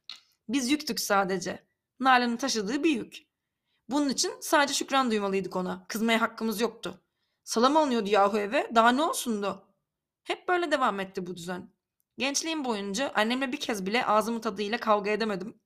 Biz 0.50 0.72
yüktük 0.72 1.00
sadece. 1.00 1.64
Nalan'ın 2.00 2.38
taşıdığı 2.38 2.84
bir 2.84 2.96
yük. 2.96 3.18
Bunun 3.90 4.10
için 4.10 4.34
sadece 4.42 4.74
şükran 4.74 5.12
duymalıydık 5.12 5.56
ona. 5.56 5.86
Kızmaya 5.88 6.22
hakkımız 6.22 6.62
yoktu. 6.62 7.02
Salam 7.44 7.78
alınıyordu 7.78 8.10
yahu 8.10 8.38
eve. 8.38 8.72
Daha 8.76 8.92
ne 8.92 9.04
olsundu? 9.04 9.68
Hep 10.24 10.48
böyle 10.48 10.72
devam 10.72 11.00
etti 11.00 11.28
bu 11.28 11.36
düzen. 11.36 11.73
Gençliğim 12.18 12.66
boyunca 12.66 13.12
annemle 13.16 13.52
bir 13.52 13.60
kez 13.60 13.86
bile 13.86 14.06
ağzımın 14.06 14.42
tadıyla 14.42 14.78
kavga 14.78 15.12
edemedim. 15.12 15.60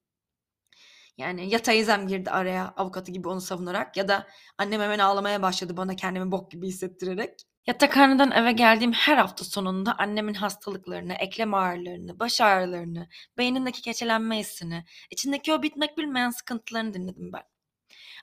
Yani 1.18 1.50
ya 1.50 1.60
teyzem 1.60 2.08
girdi 2.08 2.30
araya 2.30 2.74
avukatı 2.78 3.12
gibi 3.12 3.28
onu 3.30 3.42
savunarak 3.42 3.98
ya 3.98 4.08
da 4.08 4.28
annem 4.58 4.82
hemen 4.82 5.00
ağlamaya 5.00 5.42
başladı 5.42 5.78
bana 5.78 5.96
kendimi 5.96 6.32
bok 6.32 6.52
gibi 6.52 6.68
hissettirerek. 6.68 7.42
Yatakhaneden 7.68 8.32
eve 8.32 8.52
geldiğim 8.52 8.92
her 8.94 9.18
hafta 9.18 9.46
sonunda 9.46 9.98
annemin 9.98 10.34
hastalıklarını, 10.34 11.14
eklem 11.14 11.54
ağrılarını, 11.54 12.20
baş 12.20 12.42
ağrılarını, 12.42 13.08
beynindeki 13.38 13.82
keçelenme 13.82 14.40
hissini, 14.40 14.86
içindeki 15.12 15.54
o 15.54 15.64
bitmek 15.64 15.98
bilmeyen 15.98 16.30
sıkıntılarını 16.30 16.94
dinledim 16.94 17.34
ben. 17.34 17.44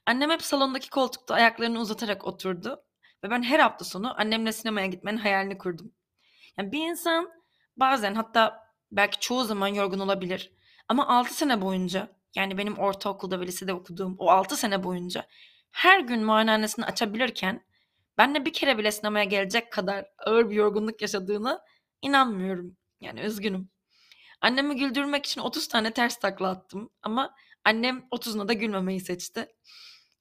Annem 0.07 0.31
hep 0.31 0.43
salondaki 0.43 0.91
koltukta 0.91 1.35
ayaklarını 1.35 1.81
uzatarak 1.81 2.27
oturdu 2.27 2.85
ve 3.25 3.31
ben 3.31 3.43
her 3.43 3.59
hafta 3.59 3.85
sonu 3.85 4.21
annemle 4.21 4.53
sinemaya 4.53 4.87
gitmenin 4.87 5.19
hayalini 5.19 5.59
kurdum. 5.59 5.93
Yani 6.59 6.73
bir 6.73 6.89
insan 6.91 7.31
bazen 7.77 8.15
hatta 8.15 8.65
belki 8.93 9.21
çoğu 9.21 9.45
zaman 9.45 9.69
yorgun 9.69 9.99
olabilir 9.99 10.53
ama 10.89 11.09
6 11.09 11.35
sene 11.35 11.61
boyunca 11.63 12.09
yani 12.35 12.59
benim 12.59 12.79
ortaokulda 12.79 13.41
ve 13.41 13.47
lisede 13.47 13.73
okuduğum 13.73 14.17
o 14.19 14.31
6 14.31 14.57
sene 14.57 14.85
boyunca 14.85 15.27
her 15.71 16.01
gün 16.01 16.25
muayenehanesini 16.25 16.85
açabilirken 16.85 17.65
ben 18.19 18.35
de 18.35 18.45
bir 18.45 18.53
kere 18.53 18.79
bile 18.79 18.93
sinemaya 18.93 19.25
gelecek 19.25 19.73
kadar 19.73 20.07
ağır 20.19 20.51
bir 20.51 20.55
yorgunluk 20.55 21.03
yaşadığını 21.03 21.61
inanmıyorum. 22.03 22.77
Yani 23.01 23.21
üzgünüm. 23.21 23.71
Annemi 24.41 24.77
güldürmek 24.77 25.27
için 25.27 25.41
30 25.41 25.69
tane 25.69 25.91
ters 25.91 26.19
takla 26.19 26.49
attım 26.49 26.91
ama 27.03 27.35
annem 27.65 28.05
30'una 28.11 28.49
da 28.49 28.53
gülmemeyi 28.53 29.01
seçti. 29.01 29.49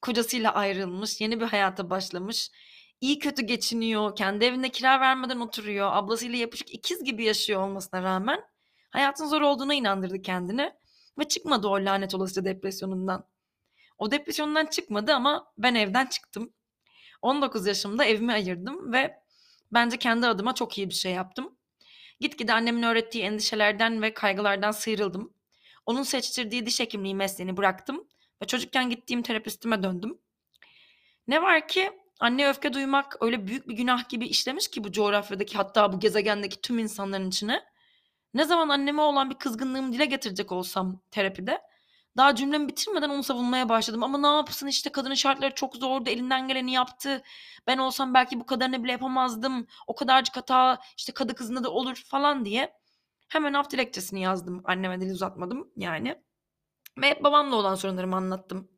Kocasıyla 0.01 0.53
ayrılmış, 0.53 1.21
yeni 1.21 1.39
bir 1.39 1.45
hayata 1.45 1.89
başlamış. 1.89 2.51
İyi 3.03 3.19
kötü 3.19 3.41
geçiniyor, 3.41 4.15
kendi 4.15 4.45
evinde 4.45 4.69
kira 4.69 4.99
vermeden 4.99 5.39
oturuyor, 5.39 5.89
ablasıyla 5.93 6.37
yapışık 6.37 6.73
ikiz 6.73 7.03
gibi 7.03 7.23
yaşıyor 7.23 7.61
olmasına 7.61 8.03
rağmen 8.03 8.43
hayatın 8.89 9.25
zor 9.25 9.41
olduğuna 9.41 9.73
inandırdı 9.73 10.21
kendini 10.21 10.73
ve 11.19 11.27
çıkmadı 11.27 11.67
o 11.67 11.73
lanet 11.73 12.15
olası 12.15 12.45
depresyonundan. 12.45 13.27
O 13.97 14.11
depresyondan 14.11 14.65
çıkmadı 14.65 15.13
ama 15.13 15.53
ben 15.57 15.75
evden 15.75 16.05
çıktım. 16.05 16.53
19 17.21 17.67
yaşımda 17.67 18.05
evimi 18.05 18.33
ayırdım 18.33 18.93
ve 18.93 19.15
bence 19.71 19.97
kendi 19.97 20.27
adıma 20.27 20.55
çok 20.55 20.77
iyi 20.77 20.89
bir 20.89 20.95
şey 20.95 21.11
yaptım. 21.11 21.57
Gitgide 22.19 22.53
annemin 22.53 22.83
öğrettiği 22.83 23.23
endişelerden 23.23 24.01
ve 24.01 24.13
kaygılardan 24.13 24.71
sıyrıldım. 24.71 25.33
Onun 25.85 26.03
seçtirdiği 26.03 26.65
diş 26.65 26.79
hekimliği 26.79 27.15
mesleğini 27.15 27.57
bıraktım 27.57 28.07
ve 28.41 28.47
çocukken 28.47 28.89
gittiğim 28.89 29.21
terapistime 29.21 29.83
döndüm. 29.83 30.17
Ne 31.27 31.41
var 31.41 31.67
ki 31.67 32.02
anne 32.19 32.49
öfke 32.49 32.73
duymak 32.73 33.17
öyle 33.21 33.47
büyük 33.47 33.67
bir 33.69 33.75
günah 33.75 34.09
gibi 34.09 34.27
işlemiş 34.27 34.67
ki 34.67 34.83
bu 34.83 34.91
coğrafyadaki 34.91 35.57
hatta 35.57 35.93
bu 35.93 35.99
gezegendeki 35.99 36.61
tüm 36.61 36.79
insanların 36.79 37.29
içine. 37.29 37.63
Ne 38.33 38.45
zaman 38.45 38.69
anneme 38.69 39.01
olan 39.01 39.29
bir 39.29 39.35
kızgınlığımı 39.35 39.93
dile 39.93 40.05
getirecek 40.05 40.51
olsam 40.51 41.01
terapide 41.11 41.61
daha 42.17 42.35
cümlemi 42.35 42.67
bitirmeden 42.67 43.09
onu 43.09 43.23
savunmaya 43.23 43.69
başladım. 43.69 44.03
Ama 44.03 44.17
ne 44.17 44.27
yapsın 44.27 44.67
işte 44.67 44.91
kadının 44.91 45.13
şartları 45.13 45.55
çok 45.55 45.75
zordu. 45.75 46.09
Elinden 46.09 46.47
geleni 46.47 46.71
yaptı. 46.73 47.23
Ben 47.67 47.77
olsam 47.77 48.13
belki 48.13 48.39
bu 48.39 48.45
kadarını 48.45 48.83
bile 48.83 48.91
yapamazdım. 48.91 49.67
O 49.87 49.95
kadarcık 49.95 50.37
hata 50.37 50.79
işte 50.97 51.13
kadı 51.13 51.35
kızında 51.35 51.63
da 51.63 51.71
olur 51.71 52.03
falan 52.07 52.45
diye. 52.45 52.73
Hemen 53.27 53.53
af 53.53 53.71
dilekçesini 53.71 54.21
yazdım. 54.21 54.61
Anneme 54.65 55.01
dil 55.01 55.11
uzatmadım 55.11 55.71
yani. 55.75 56.21
Ve 56.97 57.09
hep 57.09 57.23
babamla 57.23 57.55
olan 57.55 57.75
sorunlarımı 57.75 58.15
anlattım. 58.15 58.72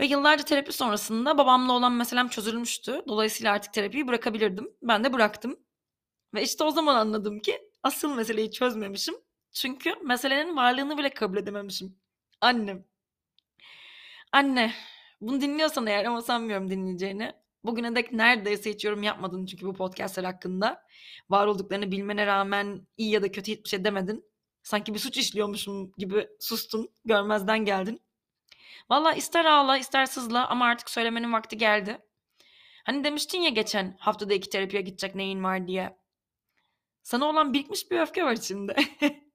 Ve 0.00 0.06
yıllarca 0.06 0.44
terapi 0.44 0.72
sonrasında 0.72 1.38
babamla 1.38 1.72
olan 1.72 1.92
meselem 1.92 2.28
çözülmüştü. 2.28 3.02
Dolayısıyla 3.08 3.52
artık 3.52 3.72
terapiyi 3.72 4.08
bırakabilirdim. 4.08 4.68
Ben 4.82 5.04
de 5.04 5.12
bıraktım. 5.12 5.58
Ve 6.34 6.42
işte 6.42 6.64
o 6.64 6.70
zaman 6.70 6.94
anladım 6.94 7.40
ki 7.40 7.70
asıl 7.82 8.14
meseleyi 8.14 8.52
çözmemişim. 8.52 9.14
Çünkü 9.52 9.94
meselenin 10.04 10.56
varlığını 10.56 10.98
bile 10.98 11.10
kabul 11.10 11.36
edememişim. 11.36 11.98
Annem. 12.40 12.84
Anne, 14.32 14.72
bunu 15.20 15.40
dinliyorsan 15.40 15.86
eğer 15.86 16.04
ama 16.04 16.22
sanmıyorum 16.22 16.70
dinleyeceğini. 16.70 17.32
Bugüne 17.64 17.96
dek 17.96 18.12
neredeyse 18.12 18.70
hiç 18.70 18.84
yorum 18.84 19.02
yapmadın 19.02 19.46
çünkü 19.46 19.66
bu 19.66 19.74
podcastler 19.74 20.24
hakkında. 20.24 20.82
Var 21.30 21.46
olduklarını 21.46 21.90
bilmene 21.90 22.26
rağmen 22.26 22.86
iyi 22.96 23.10
ya 23.10 23.22
da 23.22 23.32
kötü 23.32 23.52
hiçbir 23.52 23.68
şey 23.68 23.84
demedin. 23.84 24.24
Sanki 24.62 24.94
bir 24.94 24.98
suç 24.98 25.16
işliyormuşum 25.16 25.92
gibi 25.98 26.28
sustun, 26.40 26.88
görmezden 27.04 27.64
geldin. 27.64 28.00
Valla 28.90 29.12
ister 29.12 29.44
ağla 29.44 29.78
ister 29.78 30.06
sızla 30.06 30.48
ama 30.48 30.66
artık 30.66 30.90
söylemenin 30.90 31.32
vakti 31.32 31.56
geldi. 31.56 31.98
Hani 32.84 33.04
demiştin 33.04 33.40
ya 33.40 33.50
geçen 33.50 33.96
haftada 33.98 34.34
iki 34.34 34.50
terapiye 34.50 34.82
gidecek 34.82 35.14
neyin 35.14 35.44
var 35.44 35.66
diye. 35.68 35.96
Sana 37.02 37.24
olan 37.24 37.52
birikmiş 37.52 37.90
bir 37.90 38.00
öfke 38.00 38.24
var 38.24 38.32
içimde. 38.32 38.76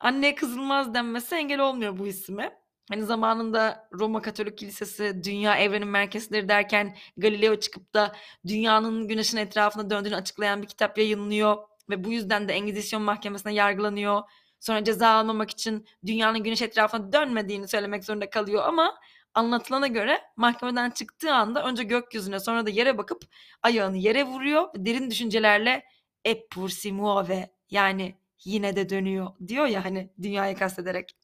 Anneye 0.00 0.34
kızılmaz 0.34 0.94
denmesi 0.94 1.34
engel 1.34 1.60
olmuyor 1.60 1.98
bu 1.98 2.06
isime. 2.06 2.58
Hani 2.90 3.02
zamanında 3.02 3.88
Roma 3.92 4.22
Katolik 4.22 4.58
Kilisesi 4.58 5.24
dünya 5.24 5.56
evrenin 5.56 5.88
merkezidir 5.88 6.48
derken 6.48 6.96
Galileo 7.16 7.56
çıkıp 7.56 7.94
da 7.94 8.16
dünyanın 8.46 9.08
güneşin 9.08 9.36
etrafında 9.36 9.90
döndüğünü 9.90 10.16
açıklayan 10.16 10.62
bir 10.62 10.66
kitap 10.66 10.98
yayınlıyor 10.98 11.56
ve 11.90 12.04
bu 12.04 12.12
yüzden 12.12 12.48
de 12.48 12.52
Engizisyon 12.52 13.02
mahkemesine 13.02 13.54
yargılanıyor. 13.54 14.22
Sonra 14.60 14.84
ceza 14.84 15.08
almamak 15.08 15.50
için 15.50 15.86
dünyanın 16.06 16.42
güneş 16.42 16.62
etrafında 16.62 17.12
dönmediğini 17.12 17.68
söylemek 17.68 18.04
zorunda 18.04 18.30
kalıyor 18.30 18.62
ama 18.66 18.94
anlatılana 19.34 19.86
göre 19.86 20.20
mahkemeden 20.36 20.90
çıktığı 20.90 21.34
anda 21.34 21.64
önce 21.64 21.82
gökyüzüne 21.84 22.40
sonra 22.40 22.66
da 22.66 22.70
yere 22.70 22.98
bakıp 22.98 23.24
ayağını 23.62 23.96
yere 23.96 24.24
vuruyor 24.24 24.68
ve 24.74 24.86
derin 24.86 25.10
düşüncelerle 25.10 25.84
e 26.24 26.46
pur 26.48 26.68
si 26.68 26.92
muove 26.92 27.50
yani 27.70 28.18
yine 28.44 28.76
de 28.76 28.88
dönüyor 28.88 29.30
diyor 29.48 29.66
ya 29.66 29.84
hani 29.84 30.10
dünyayı 30.22 30.56
kastederek. 30.56 31.16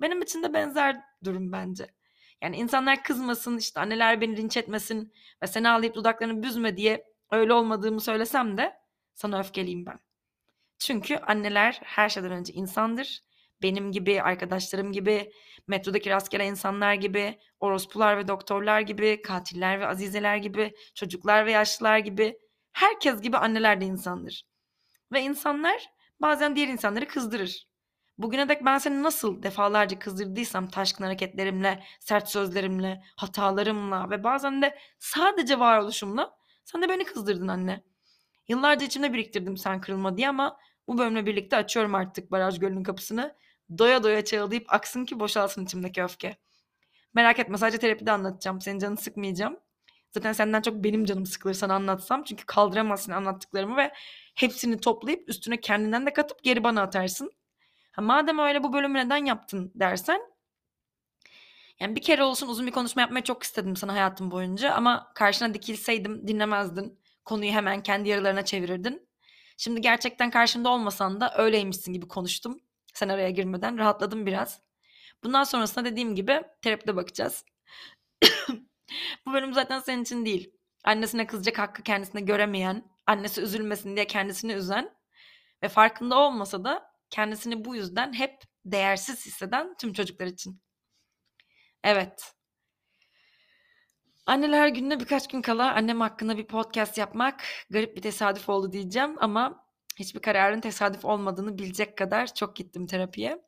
Benim 0.00 0.22
için 0.22 0.42
de 0.42 0.52
benzer 0.54 1.00
durum 1.24 1.52
bence. 1.52 1.86
Yani 2.42 2.56
insanlar 2.56 3.02
kızmasın, 3.02 3.58
işte 3.58 3.80
anneler 3.80 4.20
beni 4.20 4.36
linç 4.36 4.56
etmesin 4.56 5.12
ve 5.42 5.46
seni 5.46 5.68
ağlayıp 5.68 5.94
dudaklarını 5.94 6.42
büzme 6.42 6.76
diye 6.76 7.04
öyle 7.30 7.52
olmadığımı 7.52 8.00
söylesem 8.00 8.56
de 8.56 8.74
sana 9.14 9.40
öfkeliyim 9.40 9.86
ben. 9.86 10.00
Çünkü 10.78 11.16
anneler 11.16 11.80
her 11.84 12.08
şeyden 12.08 12.32
önce 12.32 12.52
insandır. 12.52 13.20
Benim 13.62 13.92
gibi, 13.92 14.22
arkadaşlarım 14.22 14.92
gibi, 14.92 15.32
metrodaki 15.68 16.10
rastgele 16.10 16.46
insanlar 16.46 16.94
gibi, 16.94 17.38
orospular 17.60 18.18
ve 18.18 18.28
doktorlar 18.28 18.80
gibi, 18.80 19.22
katiller 19.22 19.80
ve 19.80 19.86
azizeler 19.86 20.36
gibi, 20.36 20.74
çocuklar 20.94 21.46
ve 21.46 21.52
yaşlılar 21.52 21.98
gibi, 21.98 22.38
herkes 22.72 23.20
gibi 23.20 23.36
anneler 23.36 23.80
de 23.80 23.84
insandır. 23.84 24.44
Ve 25.12 25.22
insanlar 25.22 25.86
bazen 26.20 26.56
diğer 26.56 26.68
insanları 26.68 27.08
kızdırır. 27.08 27.66
Bugüne 28.18 28.48
dek 28.48 28.64
ben 28.64 28.78
seni 28.78 29.02
nasıl 29.02 29.42
defalarca 29.42 29.98
kızdırdıysam 29.98 30.68
taşkın 30.68 31.04
hareketlerimle, 31.04 31.84
sert 32.00 32.28
sözlerimle, 32.30 33.02
hatalarımla 33.16 34.10
ve 34.10 34.24
bazen 34.24 34.62
de 34.62 34.78
sadece 34.98 35.58
varoluşumla 35.58 36.36
sen 36.64 36.82
de 36.82 36.88
beni 36.88 37.04
kızdırdın 37.04 37.48
anne. 37.48 37.84
Yıllarca 38.48 38.86
içimde 38.86 39.12
biriktirdim 39.12 39.56
sen 39.56 39.80
kırılma 39.80 40.16
diye 40.16 40.28
ama 40.28 40.58
bu 40.88 40.98
bölümle 40.98 41.26
birlikte 41.26 41.56
açıyorum 41.56 41.94
artık 41.94 42.30
baraj 42.30 42.58
gölünün 42.58 42.82
kapısını. 42.82 43.36
Doya 43.78 44.02
doya 44.02 44.24
çağılayıp 44.24 44.64
aksın 44.68 45.04
ki 45.04 45.20
boşalsın 45.20 45.64
içimdeki 45.64 46.02
öfke. 46.02 46.36
Merak 47.14 47.38
etme 47.38 47.58
sadece 47.58 47.78
terapide 47.78 48.12
anlatacağım. 48.12 48.60
Senin 48.60 48.78
canını 48.78 48.96
sıkmayacağım. 48.96 49.56
Zaten 50.10 50.32
senden 50.32 50.62
çok 50.62 50.74
benim 50.74 51.04
canım 51.04 51.26
sıkılır 51.26 51.54
sana 51.54 51.74
anlatsam. 51.74 52.24
Çünkü 52.24 52.46
kaldıramazsın 52.46 53.12
anlattıklarımı 53.12 53.76
ve 53.76 53.92
hepsini 54.34 54.80
toplayıp 54.80 55.28
üstüne 55.28 55.60
kendinden 55.60 56.06
de 56.06 56.12
katıp 56.12 56.44
geri 56.44 56.64
bana 56.64 56.82
atarsın. 56.82 57.30
Ha, 57.92 58.02
madem 58.02 58.38
öyle 58.38 58.62
bu 58.62 58.72
bölümü 58.72 58.98
neden 58.98 59.24
yaptın 59.24 59.72
dersen 59.74 60.20
yani 61.80 61.96
bir 61.96 62.02
kere 62.02 62.22
olsun 62.22 62.48
uzun 62.48 62.66
bir 62.66 62.72
konuşma 62.72 63.02
yapmayı 63.02 63.24
çok 63.24 63.42
istedim 63.42 63.76
sana 63.76 63.92
hayatım 63.92 64.30
boyunca 64.30 64.72
ama 64.72 65.12
karşına 65.14 65.54
dikilseydim 65.54 66.28
dinlemezdin. 66.28 66.98
Konuyu 67.24 67.52
hemen 67.52 67.82
kendi 67.82 68.08
yaralarına 68.08 68.44
çevirirdin. 68.44 69.08
Şimdi 69.56 69.80
gerçekten 69.80 70.30
karşımda 70.30 70.68
olmasan 70.68 71.20
da 71.20 71.34
öyleymişsin 71.38 71.92
gibi 71.92 72.08
konuştum. 72.08 72.60
Sen 72.94 73.08
araya 73.08 73.30
girmeden 73.30 73.78
rahatladım 73.78 74.26
biraz. 74.26 74.60
Bundan 75.24 75.44
sonrasında 75.44 75.84
dediğim 75.84 76.14
gibi 76.14 76.42
terapide 76.62 76.96
bakacağız. 76.96 77.44
Bu 79.26 79.32
bölüm 79.32 79.54
zaten 79.54 79.80
senin 79.80 80.02
için 80.02 80.24
değil. 80.26 80.50
Annesine 80.84 81.26
kızacak 81.26 81.58
hakkı 81.58 81.82
kendisine 81.82 82.20
göremeyen, 82.20 82.90
annesi 83.06 83.40
üzülmesin 83.40 83.96
diye 83.96 84.06
kendisini 84.06 84.52
üzen 84.52 84.90
ve 85.62 85.68
farkında 85.68 86.18
olmasa 86.18 86.64
da 86.64 86.94
kendisini 87.10 87.64
bu 87.64 87.76
yüzden 87.76 88.12
hep 88.12 88.42
değersiz 88.64 89.26
hisseden 89.26 89.74
tüm 89.76 89.92
çocuklar 89.92 90.26
için. 90.26 90.60
Evet. 91.84 92.34
Anneler 94.26 94.68
gününe 94.68 95.00
birkaç 95.00 95.28
gün 95.28 95.42
kala 95.42 95.74
annem 95.74 96.00
hakkında 96.00 96.36
bir 96.36 96.46
podcast 96.46 96.98
yapmak 96.98 97.42
garip 97.70 97.96
bir 97.96 98.02
tesadüf 98.02 98.48
oldu 98.48 98.72
diyeceğim 98.72 99.16
ama 99.20 99.66
hiçbir 99.96 100.20
kararın 100.20 100.60
tesadüf 100.60 101.04
olmadığını 101.04 101.58
bilecek 101.58 101.98
kadar 101.98 102.34
çok 102.34 102.56
gittim 102.56 102.86
terapiye. 102.86 103.42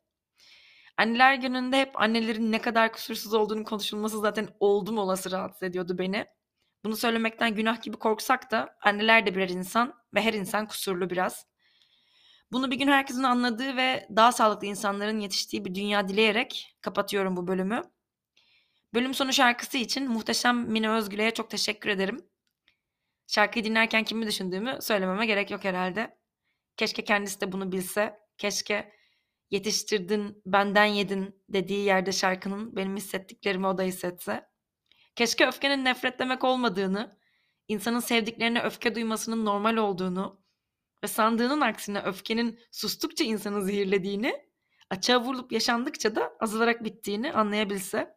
Anneler 0.97 1.33
gününde 1.35 1.79
hep 1.79 2.01
annelerin 2.01 2.51
ne 2.51 2.61
kadar 2.61 2.93
kusursuz 2.93 3.33
olduğunu 3.33 3.63
konuşulması 3.63 4.19
zaten 4.19 4.49
oldum 4.59 4.97
olası 4.97 5.31
rahatsız 5.31 5.63
ediyordu 5.63 5.97
beni. 5.97 6.25
Bunu 6.85 6.97
söylemekten 6.97 7.55
günah 7.55 7.81
gibi 7.81 7.97
korksak 7.97 8.51
da 8.51 8.77
anneler 8.81 9.25
de 9.25 9.35
birer 9.35 9.49
insan 9.49 9.93
ve 10.13 10.21
her 10.21 10.33
insan 10.33 10.67
kusurlu 10.67 11.09
biraz. 11.09 11.45
Bunu 12.51 12.71
bir 12.71 12.75
gün 12.75 12.87
herkesin 12.87 13.23
anladığı 13.23 13.77
ve 13.77 14.07
daha 14.15 14.31
sağlıklı 14.31 14.67
insanların 14.67 15.19
yetiştiği 15.19 15.65
bir 15.65 15.75
dünya 15.75 16.07
dileyerek 16.07 16.77
kapatıyorum 16.81 17.35
bu 17.37 17.47
bölümü. 17.47 17.83
Bölüm 18.93 19.13
sonu 19.13 19.33
şarkısı 19.33 19.77
için 19.77 20.11
muhteşem 20.11 20.57
Mine 20.57 20.89
Özgüle'ye 20.89 21.31
çok 21.31 21.49
teşekkür 21.49 21.89
ederim. 21.89 22.29
Şarkıyı 23.27 23.65
dinlerken 23.65 24.03
kimi 24.03 24.27
düşündüğümü 24.27 24.77
söylememe 24.81 25.25
gerek 25.25 25.51
yok 25.51 25.63
herhalde. 25.63 26.17
Keşke 26.77 27.03
kendisi 27.03 27.41
de 27.41 27.51
bunu 27.51 27.71
bilse. 27.71 28.19
Keşke 28.37 28.93
yetiştirdin, 29.51 30.41
benden 30.45 30.85
yedin 30.85 31.43
dediği 31.49 31.85
yerde 31.85 32.11
şarkının 32.11 32.75
benim 32.75 32.95
hissettiklerimi 32.95 33.67
o 33.67 33.77
da 33.77 33.83
hissetse. 33.83 34.47
Keşke 35.15 35.47
öfkenin 35.47 35.85
nefret 35.85 36.19
demek 36.19 36.43
olmadığını, 36.43 37.17
insanın 37.67 37.99
sevdiklerine 37.99 38.61
öfke 38.61 38.95
duymasının 38.95 39.45
normal 39.45 39.77
olduğunu 39.77 40.41
ve 41.03 41.07
sandığının 41.07 41.61
aksine 41.61 41.99
öfkenin 41.99 42.59
sustukça 42.71 43.23
insanı 43.23 43.63
zehirlediğini, 43.63 44.45
açığa 44.89 45.21
vurulup 45.21 45.51
yaşandıkça 45.51 46.15
da 46.15 46.33
azalarak 46.39 46.83
bittiğini 46.83 47.33
anlayabilse. 47.33 48.16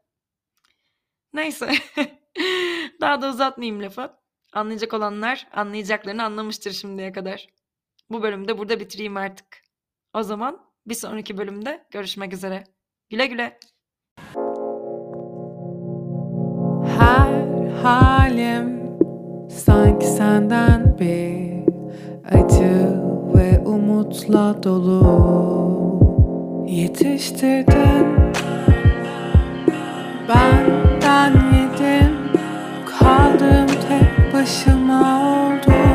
Neyse. 1.34 1.72
Daha 3.00 3.22
da 3.22 3.28
uzatmayayım 3.28 3.82
lafı. 3.82 4.12
Anlayacak 4.52 4.94
olanlar 4.94 5.48
anlayacaklarını 5.52 6.24
anlamıştır 6.24 6.72
şimdiye 6.72 7.12
kadar. 7.12 7.46
Bu 8.10 8.22
bölümde 8.22 8.58
burada 8.58 8.80
bitireyim 8.80 9.16
artık. 9.16 9.46
O 10.14 10.22
zaman 10.22 10.58
bir 10.86 10.94
sonraki 10.94 11.38
bölümde 11.38 11.86
görüşmek 11.90 12.32
üzere. 12.32 12.64
Güle 13.10 13.26
güle. 13.26 13.58
Her 16.98 17.46
halim 17.82 18.80
sanki 19.50 20.06
senden 20.06 20.98
bir 20.98 21.64
acı 22.36 23.00
ve 23.34 23.58
umutla 23.66 24.62
dolu 24.62 25.20
yetiştirdin 26.68 28.20
benden 31.20 31.40
yedim. 31.56 32.16
Kaldım 32.86 33.66
tek 33.88 34.34
başıma 34.34 35.20
oldu 35.22 35.89